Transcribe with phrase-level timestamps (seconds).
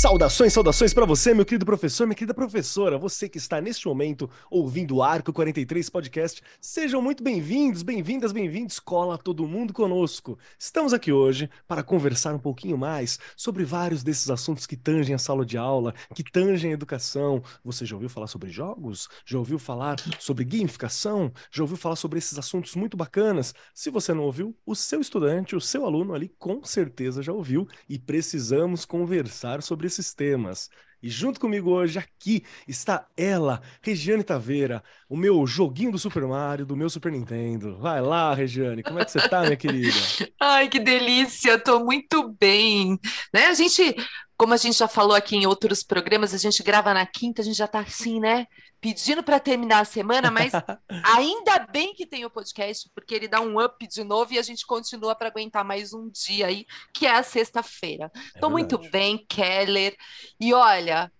[0.00, 4.30] Saudações, saudações para você, meu querido professor, minha querida professora, você que está neste momento
[4.50, 6.42] ouvindo o Arco 43 Podcast.
[6.58, 10.38] Sejam muito bem-vindos, bem-vindas, bem-vindos, cola todo mundo conosco.
[10.58, 15.18] Estamos aqui hoje para conversar um pouquinho mais sobre vários desses assuntos que tangem a
[15.18, 17.42] sala de aula, que tangem a educação.
[17.62, 19.06] Você já ouviu falar sobre jogos?
[19.26, 21.30] Já ouviu falar sobre gamificação?
[21.52, 23.52] Já ouviu falar sobre esses assuntos muito bacanas?
[23.74, 27.68] Se você não ouviu, o seu estudante, o seu aluno ali com certeza já ouviu
[27.86, 30.68] e precisamos conversar sobre esses temas.
[31.02, 36.64] E junto comigo hoje, aqui, está ela, Regiane Taveira, o meu joguinho do Super Mario,
[36.64, 37.76] do meu Super Nintendo.
[37.78, 39.92] Vai lá, Regiane, como é que você tá, minha querida?
[40.38, 42.96] Ai, que delícia, tô muito bem.
[43.34, 43.46] Né?
[43.46, 43.96] A gente,
[44.36, 47.44] como a gente já falou aqui em outros programas, a gente grava na quinta, a
[47.44, 48.46] gente já tá assim, né?
[48.80, 50.52] Pedindo para terminar a semana, mas
[51.02, 54.42] ainda bem que tem o podcast, porque ele dá um up de novo e a
[54.42, 56.64] gente continua para aguentar mais um dia aí,
[56.94, 58.12] que é a sexta-feira.
[58.36, 59.96] É Tô muito bem, Keller.
[60.38, 61.10] E olha,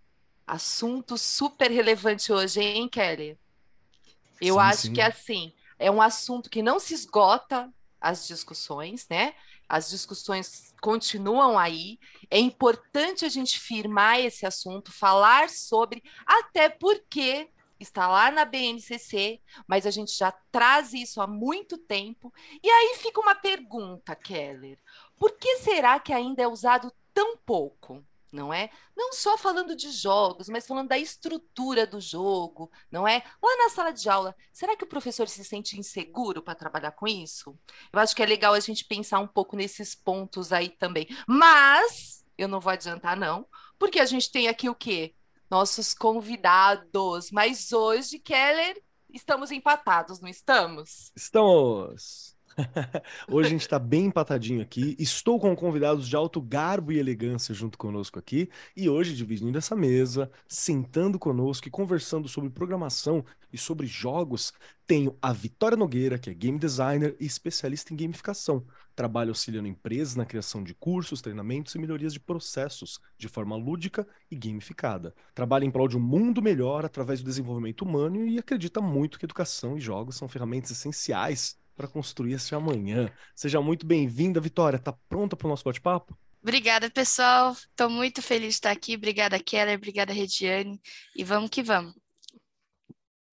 [0.47, 3.37] assunto super relevante hoje, hein, Keller?
[4.41, 4.93] Eu Sim, acho sim.
[4.95, 9.35] que assim, é um assunto que não se esgota as discussões, né?
[9.69, 11.99] As discussões continuam aí.
[12.31, 19.41] É importante a gente firmar esse assunto, falar sobre, até porque está lá na BNCC,
[19.67, 22.33] mas a gente já traz isso há muito tempo.
[22.63, 24.79] E aí fica uma pergunta, Keller:
[25.19, 28.05] por que será que ainda é usado tão pouco?
[28.33, 28.71] Não é?
[28.97, 33.25] Não só falando de jogos, mas falando da estrutura do jogo, não é?
[33.43, 37.09] Lá na sala de aula, será que o professor se sente inseguro para trabalhar com
[37.09, 37.59] isso?
[37.93, 41.09] Eu acho que é legal a gente pensar um pouco nesses pontos aí também.
[41.27, 43.47] Mas eu não vou adiantar, não,
[43.79, 45.15] porque a gente tem aqui o quê?
[45.51, 47.31] Nossos convidados.
[47.33, 48.81] Mas hoje, Keller,
[49.13, 51.11] estamos empatados, não estamos?
[51.17, 52.40] Estamos!
[53.29, 54.97] Hoje a gente está bem empatadinho aqui.
[54.99, 58.49] Estou com convidados de alto garbo e elegância junto conosco aqui.
[58.77, 64.53] E hoje, dividindo essa mesa, sentando conosco e conversando sobre programação e sobre jogos,
[64.87, 68.65] tenho a Vitória Nogueira, que é game designer e especialista em gamificação.
[68.95, 74.07] Trabalha auxiliando empresas na criação de cursos, treinamentos e melhorias de processos de forma lúdica
[74.31, 75.15] e gamificada.
[75.35, 79.25] Trabalha em prol de um mundo melhor através do desenvolvimento humano e acredita muito que
[79.25, 83.11] educação e jogos são ferramentas essenciais para construir esse amanhã.
[83.35, 84.79] Seja muito bem-vinda, Vitória.
[84.79, 86.15] Tá pronta para o nosso bate-papo?
[86.43, 87.53] Obrigada, pessoal.
[87.53, 88.97] Estou muito feliz de estar aqui.
[88.97, 89.79] Obrigada, Keller.
[89.79, 90.79] Obrigada, Rediane.
[91.17, 91.95] E vamos que vamos.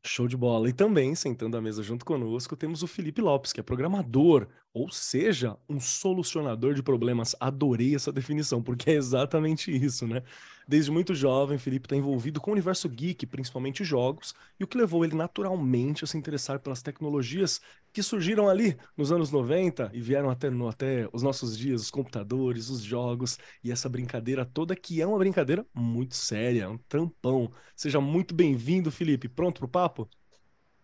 [0.06, 0.70] Show de bola.
[0.70, 4.90] E também, sentando à mesa junto conosco, temos o Felipe Lopes, que é programador, ou
[4.90, 7.36] seja, um solucionador de problemas.
[7.42, 10.24] Adorei essa definição, porque é exatamente isso, né?
[10.68, 14.78] Desde muito jovem, Felipe está envolvido com o universo geek, principalmente jogos, e o que
[14.78, 17.60] levou ele naturalmente a se interessar pelas tecnologias
[17.98, 21.90] que surgiram ali nos anos 90 e vieram até, no- até os nossos dias, os
[21.92, 27.52] computadores, os jogos e essa brincadeira toda, que é uma brincadeira muito séria, um trampão.
[27.76, 29.28] Seja muito bem-vindo, Felipe.
[29.28, 30.08] Pronto pro papo?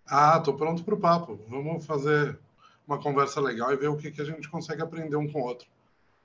[0.08, 1.36] Ah, tô pronto para o papo.
[1.50, 2.40] Vamos fazer
[2.88, 5.46] uma conversa legal e ver o que, que a gente consegue aprender um com o
[5.46, 5.68] outro.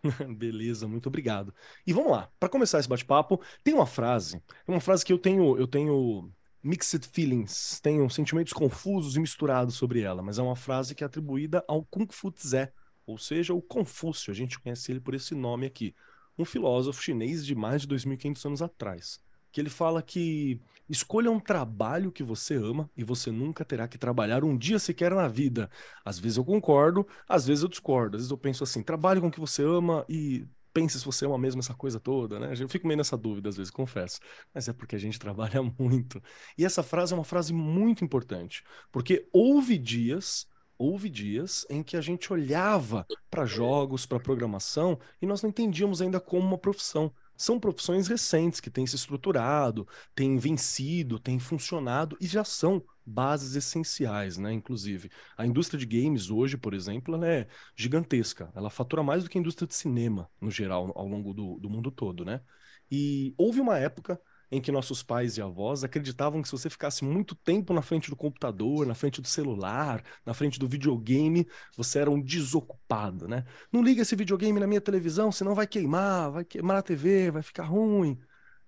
[0.36, 1.54] Beleza, muito obrigado.
[1.86, 5.18] E vamos lá, para começar esse bate-papo, tem uma frase, é uma frase que eu
[5.18, 6.32] tenho, eu tenho
[6.68, 11.06] mixed feelings, tenho sentimentos confusos e misturados sobre ela, mas é uma frase que é
[11.06, 12.68] atribuída ao Kung Fu Tse,
[13.06, 15.94] ou seja, o Confúcio, a gente conhece ele por esse nome aqui,
[16.38, 19.18] um filósofo chinês de mais de 2.500 anos atrás,
[19.50, 23.96] que ele fala que escolha um trabalho que você ama e você nunca terá que
[23.96, 25.70] trabalhar um dia sequer na vida.
[26.04, 28.16] Às vezes eu concordo, às vezes eu discordo.
[28.16, 30.46] Às vezes eu penso assim, trabalhe com o que você ama e
[30.78, 32.52] pense se você ama mesmo essa coisa toda, né?
[32.58, 34.20] Eu fico meio nessa dúvida às vezes, confesso.
[34.54, 36.22] Mas é porque a gente trabalha muito.
[36.56, 38.62] E essa frase é uma frase muito importante,
[38.92, 40.46] porque houve dias,
[40.78, 46.00] houve dias em que a gente olhava para jogos, para programação e nós não entendíamos
[46.00, 47.12] ainda como uma profissão.
[47.38, 53.54] São profissões recentes que têm se estruturado, têm vencido, têm funcionado e já são bases
[53.54, 54.52] essenciais, né?
[54.52, 58.52] Inclusive, a indústria de games hoje, por exemplo, ela é gigantesca.
[58.54, 61.70] Ela fatura mais do que a indústria de cinema, no geral, ao longo do, do
[61.70, 62.42] mundo todo, né?
[62.90, 64.20] E houve uma época
[64.50, 68.10] em que nossos pais e avós acreditavam que se você ficasse muito tempo na frente
[68.10, 71.46] do computador, na frente do celular, na frente do videogame,
[71.76, 73.44] você era um desocupado, né?
[73.72, 77.42] Não liga esse videogame na minha televisão, senão vai queimar, vai queimar a TV, vai
[77.42, 78.18] ficar ruim.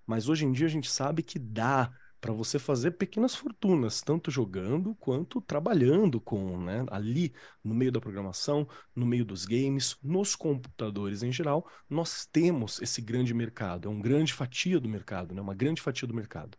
[0.05, 4.29] Mas hoje em dia a gente sabe que dá para você fazer pequenas fortunas, tanto
[4.31, 7.33] jogando quanto trabalhando com, né, ali
[7.63, 13.01] no meio da programação, no meio dos games, nos computadores em geral, nós temos esse
[13.01, 16.57] grande mercado, é um grande fatia do mercado, né, uma grande fatia do mercado.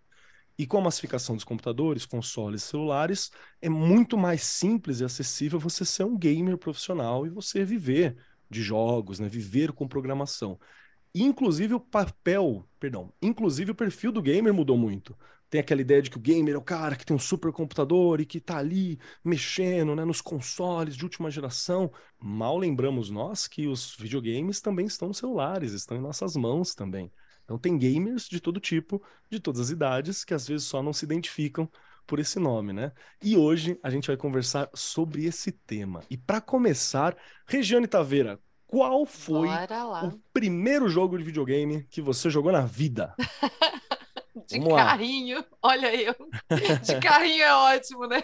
[0.58, 3.30] E com a massificação dos computadores, consoles, celulares,
[3.60, 8.16] é muito mais simples e acessível você ser um gamer profissional e você viver
[8.50, 9.28] de jogos, né?
[9.28, 10.60] Viver com programação.
[11.14, 15.16] Inclusive o papel, perdão, inclusive o perfil do gamer mudou muito.
[15.52, 18.24] Tem aquela ideia de que o gamer é o cara que tem um supercomputador e
[18.24, 21.92] que tá ali mexendo, né, nos consoles de última geração.
[22.18, 27.12] Mal lembramos nós que os videogames também estão nos celulares, estão em nossas mãos também.
[27.44, 30.94] Então tem gamers de todo tipo, de todas as idades, que às vezes só não
[30.94, 31.70] se identificam
[32.06, 32.90] por esse nome, né?
[33.22, 36.02] E hoje a gente vai conversar sobre esse tema.
[36.08, 37.14] E para começar,
[37.46, 39.48] Regiane Taveira, qual foi
[40.02, 43.14] o primeiro jogo de videogame que você jogou na vida?
[44.34, 45.44] de Vamos carrinho, lá.
[45.62, 46.14] olha eu.
[46.82, 48.22] De carrinho é ótimo, né?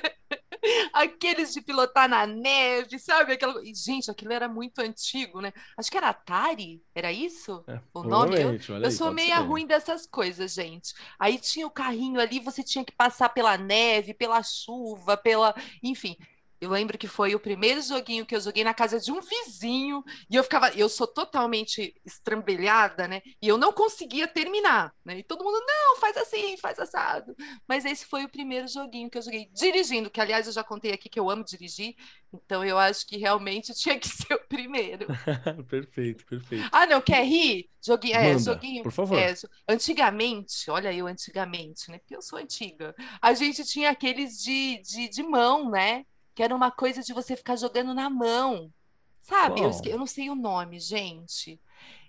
[0.93, 3.35] Aqueles de pilotar na neve, sabe?
[3.35, 3.63] Aquela...
[3.75, 5.53] Gente, aquilo era muito antigo, né?
[5.77, 7.63] Acho que era Atari, era isso?
[7.69, 8.37] É, o nome?
[8.37, 10.95] Eu, eu aí, sou meia ruim dessas coisas, gente.
[11.19, 15.55] Aí tinha o carrinho ali, você tinha que passar pela neve, pela chuva, pela.
[15.83, 16.17] Enfim.
[16.61, 20.03] Eu lembro que foi o primeiro joguinho que eu joguei na casa de um vizinho
[20.29, 23.23] e eu ficava, eu sou totalmente estrambelhada, né?
[23.41, 25.19] E eu não conseguia terminar, né?
[25.19, 27.35] E todo mundo, não, faz assim, faz assado.
[27.67, 30.93] Mas esse foi o primeiro joguinho que eu joguei dirigindo, que aliás eu já contei
[30.93, 31.95] aqui que eu amo dirigir,
[32.33, 35.07] então eu acho que realmente tinha que ser o primeiro.
[35.69, 36.69] perfeito, perfeito.
[36.73, 37.69] Ah, não, quer rir?
[37.81, 38.83] Joguinho, é, joguinho.
[38.83, 39.19] Por favor.
[39.19, 39.33] É,
[39.69, 41.99] antigamente, olha eu antigamente, né?
[41.99, 42.95] Porque eu sou antiga.
[43.23, 46.05] A gente tinha aqueles de, de, de mão, né?
[46.39, 48.73] Que era uma coisa de você ficar jogando na mão.
[49.23, 49.61] Sabe?
[49.61, 51.61] Eu, eu, não sei o nome, gente.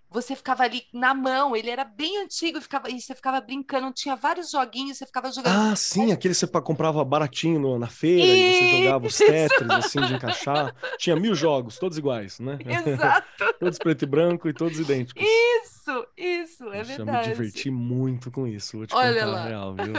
[0.08, 4.16] Você ficava ali na mão, ele era bem antigo, ficava, e você ficava brincando, tinha
[4.16, 5.72] vários joguinhos, você ficava jogando.
[5.72, 8.40] Ah, sim, aquele que você comprava baratinho no, na feira e...
[8.40, 10.76] e você jogava os Tetris, assim, de encaixar.
[11.00, 12.60] Tinha mil jogos, todos iguais, né?
[12.86, 13.28] Exato.
[13.60, 15.24] todos preto e branco e todos idênticos.
[15.26, 17.32] Isso, isso, é Nossa, verdade.
[17.32, 19.46] Eu me diverti muito com isso, vou te Olha contar lá.
[19.48, 19.94] real, viu?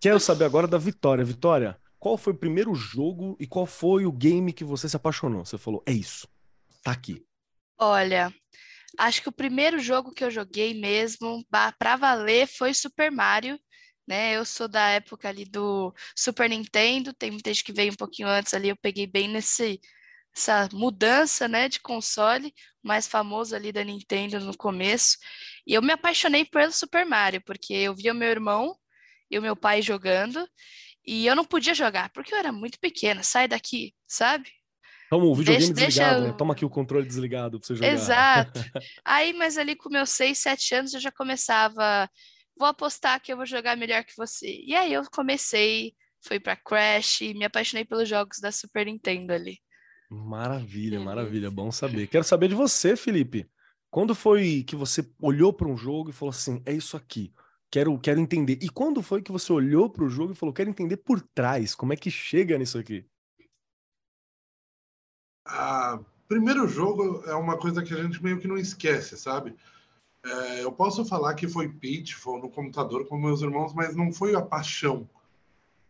[0.00, 1.24] Quero saber agora da Vitória.
[1.24, 5.44] Vitória, qual foi o primeiro jogo e qual foi o game que você se apaixonou?
[5.44, 6.28] Você falou, é isso,
[6.82, 7.24] tá aqui.
[7.78, 8.32] Olha,
[8.98, 11.44] acho que o primeiro jogo que eu joguei mesmo,
[11.78, 13.58] pra valer, foi Super Mario.
[14.06, 14.36] Né?
[14.36, 18.26] Eu sou da época ali do Super Nintendo, tem muita gente que veio um pouquinho
[18.26, 19.78] antes ali, eu peguei bem nesse
[20.34, 25.18] essa mudança, né, de console, mais famoso ali da Nintendo no começo.
[25.66, 28.76] E eu me apaixonei pelo Super Mario, porque eu via meu irmão
[29.30, 30.48] e o meu pai jogando,
[31.10, 33.22] e eu não podia jogar, porque eu era muito pequena.
[33.22, 34.50] Sai daqui, sabe?
[35.08, 36.32] Toma o videogame deixa, desligado, deixa...
[36.32, 36.36] né?
[36.36, 37.90] Toma aqui o controle desligado pra você jogar.
[37.90, 38.60] Exato.
[39.02, 42.06] Aí, mas ali com meus seis, sete anos, eu já começava.
[42.58, 44.60] Vou apostar que eu vou jogar melhor que você.
[44.66, 45.94] E aí eu comecei,
[46.26, 49.58] fui para Crash me apaixonei pelos jogos da Super Nintendo ali.
[50.10, 51.50] Maravilha, maravilha.
[51.50, 52.06] Bom saber.
[52.08, 53.48] Quero saber de você, Felipe.
[53.90, 57.32] Quando foi que você olhou para um jogo e falou assim: é isso aqui?
[57.70, 58.58] Quero, quero entender.
[58.62, 61.74] E quando foi que você olhou para o jogo e falou, quero entender por trás,
[61.74, 63.04] como é que chega nisso aqui?
[65.44, 69.54] Ah, primeiro jogo é uma coisa que a gente meio que não esquece, sabe?
[70.24, 74.34] É, eu posso falar que foi Pitfall no computador com meus irmãos, mas não foi
[74.34, 75.08] a paixão.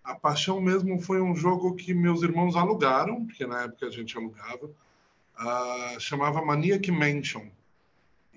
[0.03, 4.17] A paixão mesmo foi um jogo que meus irmãos alugaram, porque na época a gente
[4.17, 4.71] alugava,
[5.37, 7.49] ah, chamava Maniac Mansion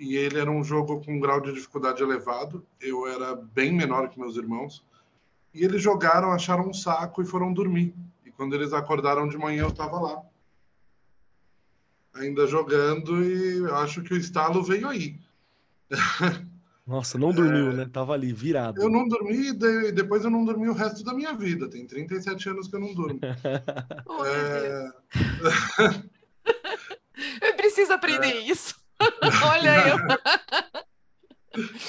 [0.01, 2.65] e ele era um jogo com um grau de dificuldade elevado.
[2.81, 4.83] Eu era bem menor que meus irmãos.
[5.53, 7.93] E eles jogaram, acharam um saco e foram dormir.
[8.25, 10.23] E quando eles acordaram de manhã, eu estava lá.
[12.15, 15.19] Ainda jogando e acho que o estalo veio aí.
[16.87, 17.73] Nossa, não dormiu, é...
[17.73, 17.89] né?
[17.93, 18.81] Tava ali, virado.
[18.81, 21.69] Eu não dormi e depois eu não dormi o resto da minha vida.
[21.69, 23.19] Tem 37 anos que eu não durmo.
[24.07, 24.91] oh, é...
[27.47, 28.39] eu preciso aprender é...
[28.39, 28.80] isso.
[29.49, 29.97] Olha eu.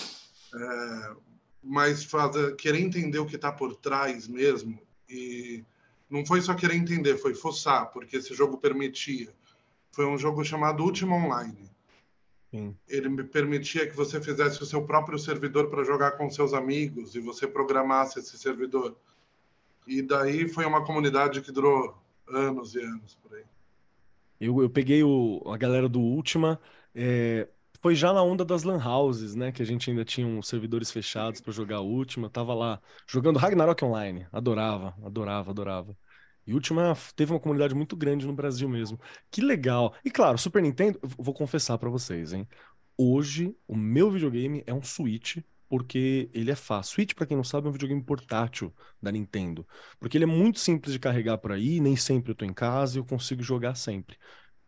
[0.54, 1.14] É,
[1.62, 4.78] mas fazer, querer entender o que está por trás mesmo.
[5.08, 5.64] E
[6.10, 9.32] não foi só querer entender, foi fuçar, porque esse jogo permitia.
[9.92, 11.70] Foi um jogo chamado Ultima Online.
[12.50, 12.76] Sim.
[12.86, 17.14] Ele me permitia que você fizesse o seu próprio servidor para jogar com seus amigos
[17.14, 18.94] e você programasse esse servidor.
[19.86, 21.96] E daí foi uma comunidade que durou
[22.28, 23.44] anos e anos por aí.
[24.38, 26.60] Eu, eu peguei o, a galera do Ultima
[26.94, 27.48] é,
[27.82, 29.50] foi já na onda das lan houses, né?
[29.50, 32.30] Que a gente ainda tinha uns servidores fechados para jogar a última.
[32.30, 34.26] Tava lá jogando Ragnarok Online.
[34.32, 35.96] Adorava, adorava, adorava.
[36.46, 39.00] E Ultima teve uma comunidade muito grande no Brasil mesmo.
[39.30, 39.94] Que legal.
[40.04, 42.48] E claro, Super Nintendo, vou confessar para vocês, hein?
[42.96, 46.94] Hoje, o meu videogame é um Switch, porque ele é fácil.
[46.94, 49.66] Switch, para quem não sabe, é um videogame portátil da Nintendo.
[49.98, 52.96] Porque ele é muito simples de carregar por aí, nem sempre eu tô em casa
[52.96, 54.16] e eu consigo jogar sempre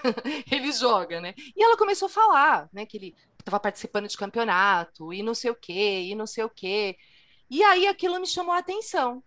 [0.51, 1.35] ele joga, né?
[1.57, 5.51] E ela começou a falar, né, que ele estava participando de campeonato e não sei
[5.51, 6.97] o quê, e não sei o quê.
[7.51, 9.23] E aí aquilo me chamou a atenção,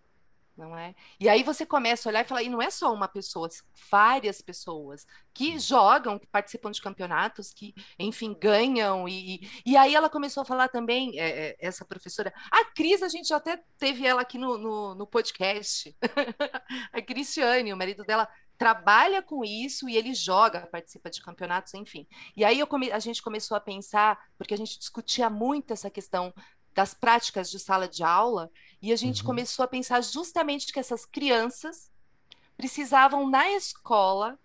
[0.56, 0.94] não é?
[1.20, 3.48] E aí você começa a olhar e falar, e não é só uma pessoa,
[3.90, 9.08] várias pessoas que jogam, que participam de campeonatos, que, enfim, ganham.
[9.08, 13.08] E, e aí ela começou a falar também, é, é, essa professora, a Cris, a
[13.08, 15.96] gente até teve ela aqui no, no, no podcast,
[16.92, 22.06] a Cristiane, o marido dela trabalha com isso e ele joga, participa de campeonatos, enfim.
[22.36, 26.34] E aí come, a gente começou a pensar, porque a gente discutia muito essa questão
[26.74, 28.50] das práticas de sala de aula,
[28.82, 29.26] e a gente uhum.
[29.26, 31.90] começou a pensar justamente que essas crianças
[32.56, 34.38] precisavam na escola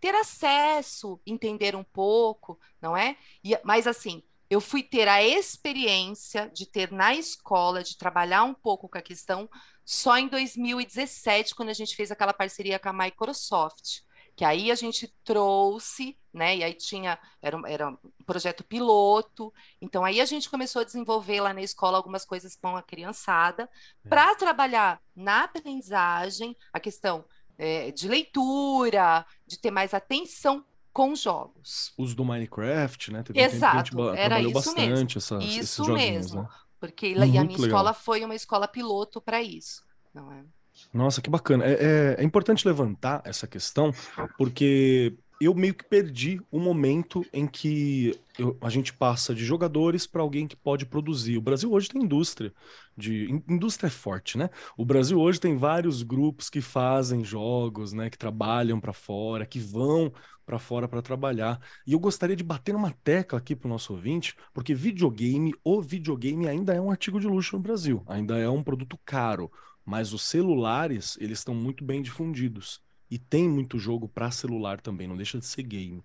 [0.00, 3.16] ter acesso, entender um pouco, não é?
[3.42, 8.54] E, mas assim, eu fui ter a experiência de ter na escola, de trabalhar um
[8.54, 9.48] pouco com a questão
[9.86, 14.00] só em 2017, quando a gente fez aquela parceria com a Microsoft,
[14.34, 16.56] que aí a gente trouxe, né?
[16.56, 21.40] E aí tinha, era, era um projeto piloto, então aí a gente começou a desenvolver
[21.40, 23.70] lá na escola algumas coisas com a criançada,
[24.04, 24.08] é.
[24.08, 27.24] para trabalhar na aprendizagem, a questão
[27.56, 31.92] é, de leitura, de ter mais atenção com jogos.
[31.96, 33.22] Uso do Minecraft, né?
[33.22, 35.18] Teve Exato, um era isso bastante mesmo.
[35.18, 36.42] Essa, isso mesmo.
[36.42, 36.48] Né?
[36.78, 37.66] Porque Muito e a minha legal.
[37.66, 39.82] escola foi uma escola piloto para isso,
[40.14, 40.44] não é?
[40.92, 41.64] Nossa, que bacana.
[41.64, 43.92] É, é, é, importante levantar essa questão,
[44.36, 50.06] porque eu meio que perdi o momento em que eu, a gente passa de jogadores
[50.06, 51.36] para alguém que pode produzir.
[51.36, 52.52] O Brasil hoje tem indústria,
[52.96, 54.48] de indústria é forte, né?
[54.76, 58.08] O Brasil hoje tem vários grupos que fazem jogos, né?
[58.08, 60.12] Que trabalham para fora, que vão
[60.46, 61.60] para fora para trabalhar.
[61.84, 65.82] E eu gostaria de bater numa tecla aqui para o nosso ouvinte, porque videogame, o
[65.82, 69.50] videogame ainda é um artigo de luxo no Brasil, ainda é um produto caro,
[69.84, 72.80] mas os celulares, eles estão muito bem difundidos.
[73.10, 76.02] E tem muito jogo para celular também, não deixa de ser game.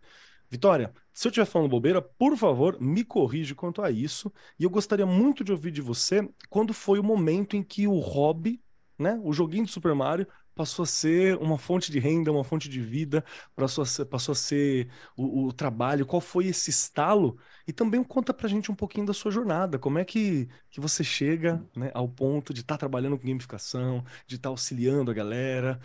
[0.50, 4.32] Vitória, se eu estiver falando bobeira, por favor, me corrige quanto a isso.
[4.60, 7.98] E eu gostaria muito de ouvir de você quando foi o momento em que o
[8.00, 8.62] hobby,
[9.02, 12.70] né, o joguinho de Super Mario, passou a ser uma fonte de renda, uma fonte
[12.70, 13.24] de vida,
[13.56, 17.38] passou a ser, passou a ser o, o, trabalho, qual foi esse estalo?
[17.68, 21.04] E também conta pra gente um pouquinho da sua jornada, como é que, que você
[21.04, 25.14] chega né, ao ponto de estar tá trabalhando com gamificação, de estar tá auxiliando a
[25.14, 25.80] galera,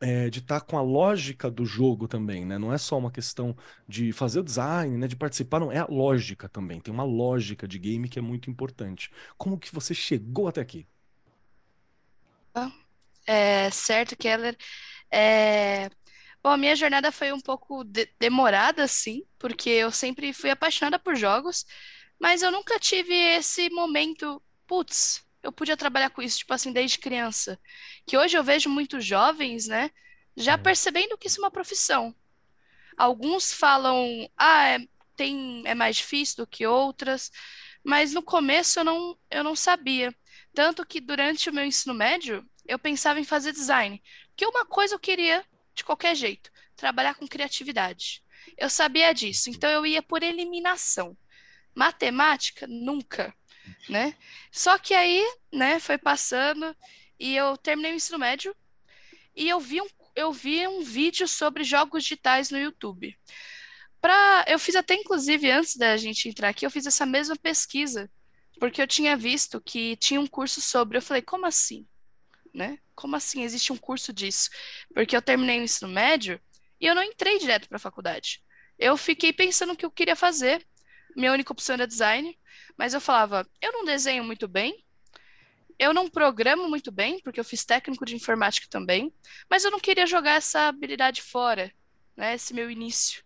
[0.00, 2.58] é, de estar tá com a lógica do jogo também, né?
[2.58, 3.56] Não é só uma questão
[3.88, 5.06] de fazer o design, né?
[5.06, 8.50] De participar, não, é a lógica também, tem uma lógica de game que é muito
[8.50, 9.10] importante.
[9.38, 10.86] Como que você chegou até aqui?
[13.26, 14.56] É, certo, Keller.
[15.12, 15.88] É...
[16.42, 20.98] Bom, a minha jornada foi um pouco de demorada, sim, porque eu sempre fui apaixonada
[20.98, 21.64] por jogos,
[22.20, 26.98] mas eu nunca tive esse momento, putz, eu podia trabalhar com isso, tipo assim, desde
[26.98, 27.60] criança.
[28.06, 29.90] Que hoje eu vejo muitos jovens, né,
[30.36, 32.14] já percebendo que isso é uma profissão.
[32.96, 34.78] Alguns falam, ah, é,
[35.16, 37.30] tem, é mais difícil do que outras,
[37.84, 40.14] mas no começo eu não, eu não sabia.
[40.54, 44.02] Tanto que durante o meu ensino médio, eu pensava em fazer design.
[44.28, 45.44] Porque uma coisa eu queria
[45.74, 48.22] de qualquer jeito, trabalhar com criatividade.
[48.56, 51.16] Eu sabia disso, então eu ia por eliminação.
[51.74, 53.34] Matemática, nunca.
[53.88, 54.14] né?
[54.50, 56.76] Só que aí, né, foi passando
[57.18, 58.54] e eu terminei o ensino médio
[59.34, 63.16] e eu vi um, eu vi um vídeo sobre jogos digitais no YouTube.
[64.00, 68.10] Pra, eu fiz até, inclusive, antes da gente entrar aqui, eu fiz essa mesma pesquisa,
[68.62, 70.96] porque eu tinha visto que tinha um curso sobre.
[70.96, 71.84] Eu falei, como assim?
[72.54, 72.78] Né?
[72.94, 74.50] Como assim existe um curso disso?
[74.94, 76.40] Porque eu terminei o ensino médio
[76.80, 78.40] e eu não entrei direto para a faculdade.
[78.78, 80.64] Eu fiquei pensando o que eu queria fazer.
[81.16, 82.38] Minha única opção era design,
[82.78, 84.84] mas eu falava, eu não desenho muito bem,
[85.76, 89.12] eu não programo muito bem, porque eu fiz técnico de informática também,
[89.50, 91.74] mas eu não queria jogar essa habilidade fora,
[92.16, 93.24] né, esse meu início.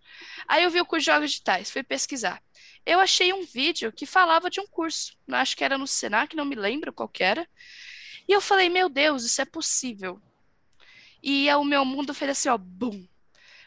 [0.48, 2.42] Aí eu vi o curso de jogos digitais, fui pesquisar.
[2.86, 6.44] Eu achei um vídeo que falava de um curso, acho que era no Senac, não
[6.44, 7.46] me lembro qual era.
[8.28, 10.22] E eu falei, meu Deus, isso é possível.
[11.22, 13.06] E o meu mundo fez assim, ó, bum.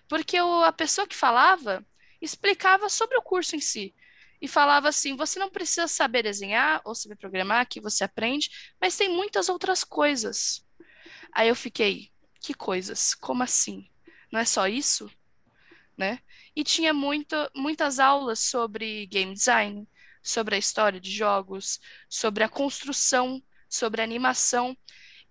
[0.07, 1.85] Porque eu, a pessoa que falava
[2.21, 3.93] explicava sobre o curso em si
[4.41, 8.49] e falava assim: você não precisa saber desenhar ou saber programar, que você aprende,
[8.79, 10.65] mas tem muitas outras coisas.
[11.33, 13.13] Aí eu fiquei: que coisas?
[13.13, 13.89] Como assim?
[14.31, 15.09] Não é só isso?
[15.97, 16.19] Né?
[16.60, 19.88] E tinha muito, muitas aulas sobre game design,
[20.22, 24.78] sobre a história de jogos, sobre a construção, sobre a animação.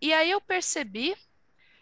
[0.01, 1.15] E aí eu percebi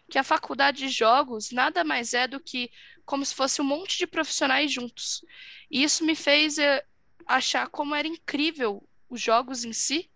[0.09, 2.69] que a faculdade de jogos nada mais é do que
[3.05, 5.23] como se fosse um monte de profissionais juntos.
[5.71, 6.83] E isso me fez eh,
[7.25, 10.11] achar como era incrível os jogos em si,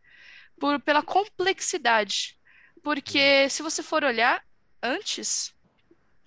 [0.59, 2.37] por, pela complexidade.
[2.83, 4.45] Porque se você for olhar
[4.83, 5.55] antes,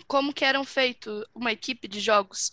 [0.07, 2.51] como que eram feito uma equipe de jogos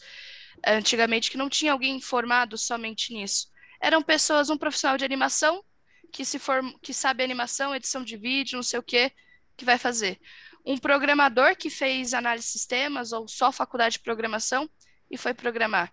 [0.66, 3.48] antigamente que não tinha alguém formado somente nisso.
[3.80, 5.64] Eram pessoas, um profissional de animação
[6.12, 9.12] que se form, que sabe animação, edição de vídeo, não sei o que,
[9.56, 10.20] que vai fazer.
[10.66, 14.70] Um programador que fez análise de sistemas ou só faculdade de programação
[15.10, 15.92] e foi programar.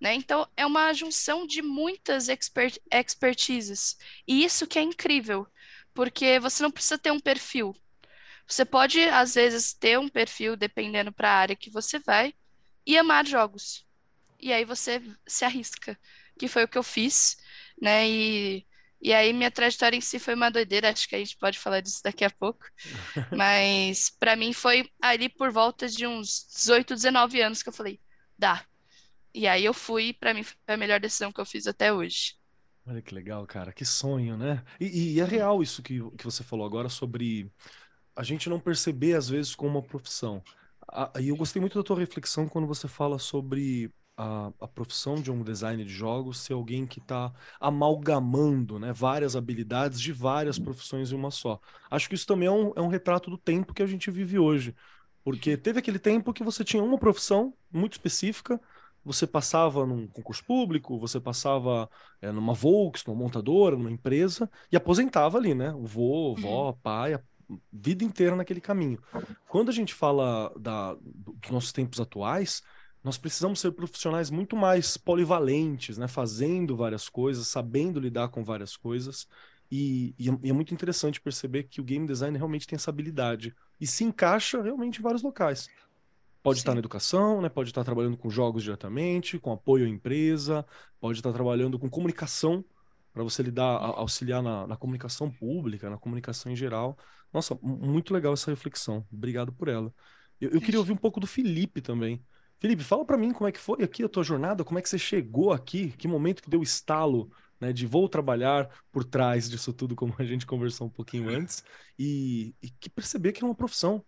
[0.00, 0.14] Né?
[0.14, 3.96] Então, é uma junção de muitas expert expertises.
[4.26, 5.46] E isso que é incrível,
[5.92, 7.74] porque você não precisa ter um perfil.
[8.46, 12.32] Você pode, às vezes, ter um perfil, dependendo para a área que você vai,
[12.86, 13.86] e amar jogos.
[14.38, 15.98] E aí você se arrisca,
[16.38, 17.36] que foi o que eu fiz,
[17.80, 18.08] né?
[18.08, 18.66] E,
[19.00, 21.80] e aí minha trajetória em si foi uma doideira, acho que a gente pode falar
[21.80, 22.64] disso daqui a pouco.
[23.36, 28.00] Mas para mim foi ali por volta de uns 18, 19 anos que eu falei,
[28.38, 28.64] dá,
[29.34, 32.34] e aí eu fui, para mim foi a melhor decisão que eu fiz até hoje.
[32.86, 34.64] Olha que legal, cara, que sonho, né?
[34.80, 37.52] E, e é real isso que, que você falou agora sobre
[38.16, 40.42] a gente não perceber às vezes como uma profissão.
[41.20, 45.30] E eu gostei muito da tua reflexão quando você fala sobre a, a profissão de
[45.30, 51.12] um designer de jogos ser alguém que está amalgamando né, várias habilidades de várias profissões
[51.12, 51.60] em uma só.
[51.88, 54.36] Acho que isso também é um, é um retrato do tempo que a gente vive
[54.36, 54.74] hoje.
[55.22, 58.60] Porque teve aquele tempo que você tinha uma profissão muito específica,
[59.04, 61.88] você passava num concurso público, você passava
[62.20, 65.72] é, numa Volks, numa montadora, numa empresa, e aposentava ali, né?
[65.72, 66.76] O vô, vó, uhum.
[66.82, 67.20] pai, a
[67.72, 68.98] vida inteira naquele caminho.
[69.48, 72.62] Quando a gente fala da, dos nossos tempos atuais,
[73.02, 76.08] nós precisamos ser profissionais muito mais polivalentes, né?
[76.08, 79.26] Fazendo várias coisas, sabendo lidar com várias coisas.
[79.70, 82.90] E, e, é, e, é, muito interessante perceber que o game design realmente tem essa
[82.90, 85.68] habilidade e se encaixa realmente em vários locais.
[86.42, 86.62] Pode Sim.
[86.62, 87.48] estar na educação, né?
[87.48, 90.64] pode estar trabalhando com jogos diretamente, com apoio à empresa,
[90.98, 92.64] pode estar trabalhando com comunicação,
[93.12, 96.96] para você lidar, auxiliar na, na, comunicação pública, na comunicação em geral.
[97.32, 99.04] Nossa, muito legal essa reflexão.
[99.12, 99.92] Obrigado por ela.
[100.40, 102.24] Eu, eu queria ouvir um pouco do Felipe também.
[102.58, 104.88] Felipe, fala para mim como é que foi aqui a tua jornada, como é que
[104.88, 109.72] você chegou aqui, que momento que deu estalo né, de vou trabalhar por trás disso
[109.72, 111.64] tudo, como a gente conversou um pouquinho antes,
[111.98, 114.04] e, e que perceber que é uma profissão,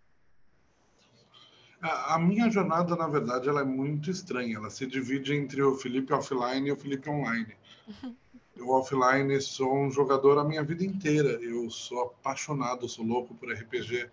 [1.82, 4.56] a, minha jornada, na verdade, ela é muito estranha.
[4.56, 7.54] Ela se divide entre o Felipe offline e o Felipe online.
[7.88, 8.14] Uhum.
[8.54, 11.30] Eu offline sou um jogador a minha vida inteira.
[11.42, 14.10] Eu sou apaixonado, sou louco por RPG.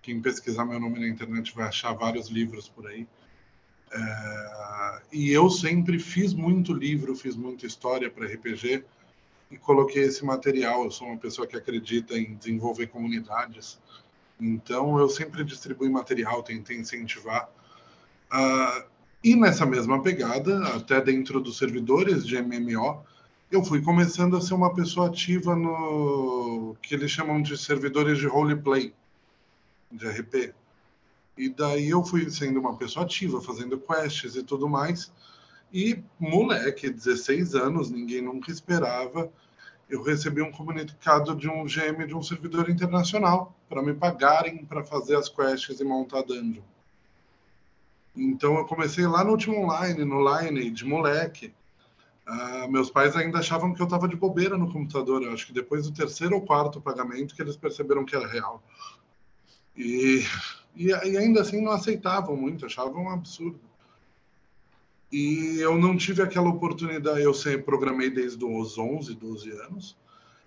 [0.00, 3.06] Quem pesquisar meu nome na internet vai achar vários livros por aí.
[3.92, 4.52] É...
[5.12, 8.82] E eu sempre fiz muito livro, fiz muita história para RPG
[9.50, 10.84] e coloquei esse material.
[10.84, 13.78] Eu sou uma pessoa que acredita em desenvolver comunidades.
[14.40, 17.48] Então, eu sempre distribuí material, tentei incentivar.
[18.32, 18.84] Uh,
[19.22, 23.04] e nessa mesma pegada, até dentro dos servidores de MMO,
[23.50, 28.26] eu fui começando a ser uma pessoa ativa no que eles chamam de servidores de
[28.26, 28.94] roleplay,
[29.90, 30.54] de RP.
[31.36, 35.12] E daí eu fui sendo uma pessoa ativa, fazendo quests e tudo mais.
[35.72, 39.30] E moleque, 16 anos, ninguém nunca esperava
[39.92, 44.82] eu recebi um comunicado de um GM de um servidor internacional para me pagarem para
[44.82, 46.62] fazer as quests e montar dungeon.
[48.16, 51.52] Então eu comecei lá no último online, no Line, de moleque.
[52.26, 55.22] Uh, meus pais ainda achavam que eu estava de bobeira no computador.
[55.22, 58.62] Eu acho que depois do terceiro ou quarto pagamento que eles perceberam que era real.
[59.76, 60.24] E,
[60.74, 63.60] e, e ainda assim não aceitavam muito, achavam um absurdo.
[65.10, 67.20] E eu não tive aquela oportunidade.
[67.20, 69.96] Eu sempre programei desde os 11, 12 anos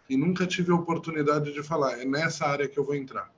[0.10, 2.00] e nunca tive a oportunidade de falar.
[2.02, 3.32] É nessa área que eu vou entrar.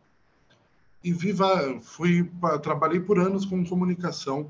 [1.03, 2.29] E viva, fui
[2.61, 4.49] trabalhei por anos com comunicação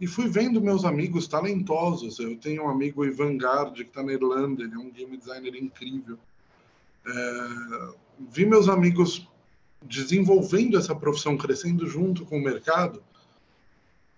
[0.00, 2.18] e fui vendo meus amigos talentosos.
[2.18, 5.54] Eu tenho um amigo Ivan Gard, que está na Irlanda, ele é um game designer
[5.54, 6.18] incrível.
[7.06, 7.88] É,
[8.30, 9.28] vi meus amigos
[9.82, 13.02] desenvolvendo essa profissão, crescendo junto com o mercado.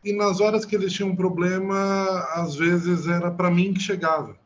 [0.02, 4.38] E nas horas que eles tinham problema, às vezes era para mim que chegava.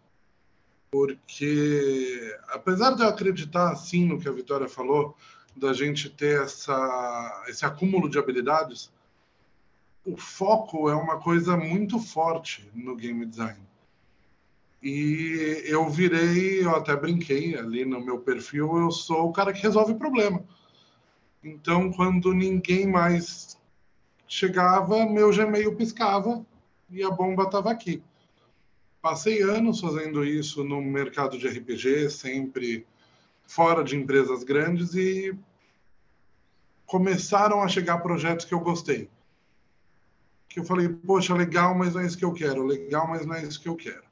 [0.90, 5.16] Porque, apesar de eu acreditar, assim, no que a Vitória falou,
[5.57, 8.92] da gente ter essa, esse acúmulo de habilidades,
[10.05, 13.61] o foco é uma coisa muito forte no game design.
[14.83, 19.62] E eu virei, eu até brinquei ali no meu perfil, eu sou o cara que
[19.62, 20.44] resolve problema.
[21.44, 23.61] Então, quando ninguém mais
[24.26, 26.44] chegava, meu Gmail piscava
[26.90, 28.02] e a bomba estava aqui.
[29.02, 32.87] Passei anos fazendo isso no mercado de RPG, sempre
[33.46, 35.37] fora de empresas grandes e
[36.87, 39.11] começaram a chegar projetos que eu gostei
[40.54, 43.35] que eu falei, poxa, legal, mas não é isso que eu quero, legal, mas não
[43.35, 44.04] é isso que eu quero.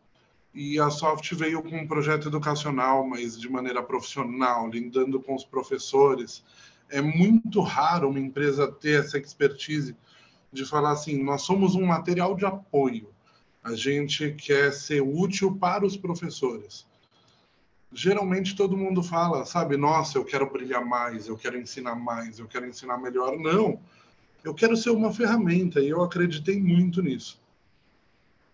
[0.52, 5.44] E a Soft veio com um projeto educacional, mas de maneira profissional, lidando com os
[5.44, 6.44] professores.
[6.92, 9.96] É muito raro uma empresa ter essa expertise
[10.52, 13.08] de falar assim: nós somos um material de apoio,
[13.64, 16.86] a gente quer ser útil para os professores.
[17.94, 22.46] Geralmente todo mundo fala, sabe, nossa, eu quero brilhar mais, eu quero ensinar mais, eu
[22.46, 23.36] quero ensinar melhor.
[23.38, 23.78] Não
[24.44, 27.40] eu quero ser uma ferramenta e eu acreditei muito nisso.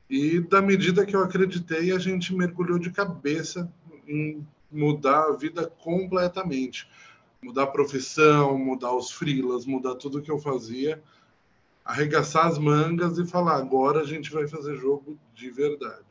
[0.09, 3.70] E da medida que eu acreditei, a gente mergulhou de cabeça
[4.07, 6.88] em mudar a vida completamente.
[7.42, 11.03] Mudar a profissão, mudar os frilas, mudar tudo que eu fazia,
[11.85, 16.05] arregaçar as mangas e falar: agora a gente vai fazer jogo de verdade.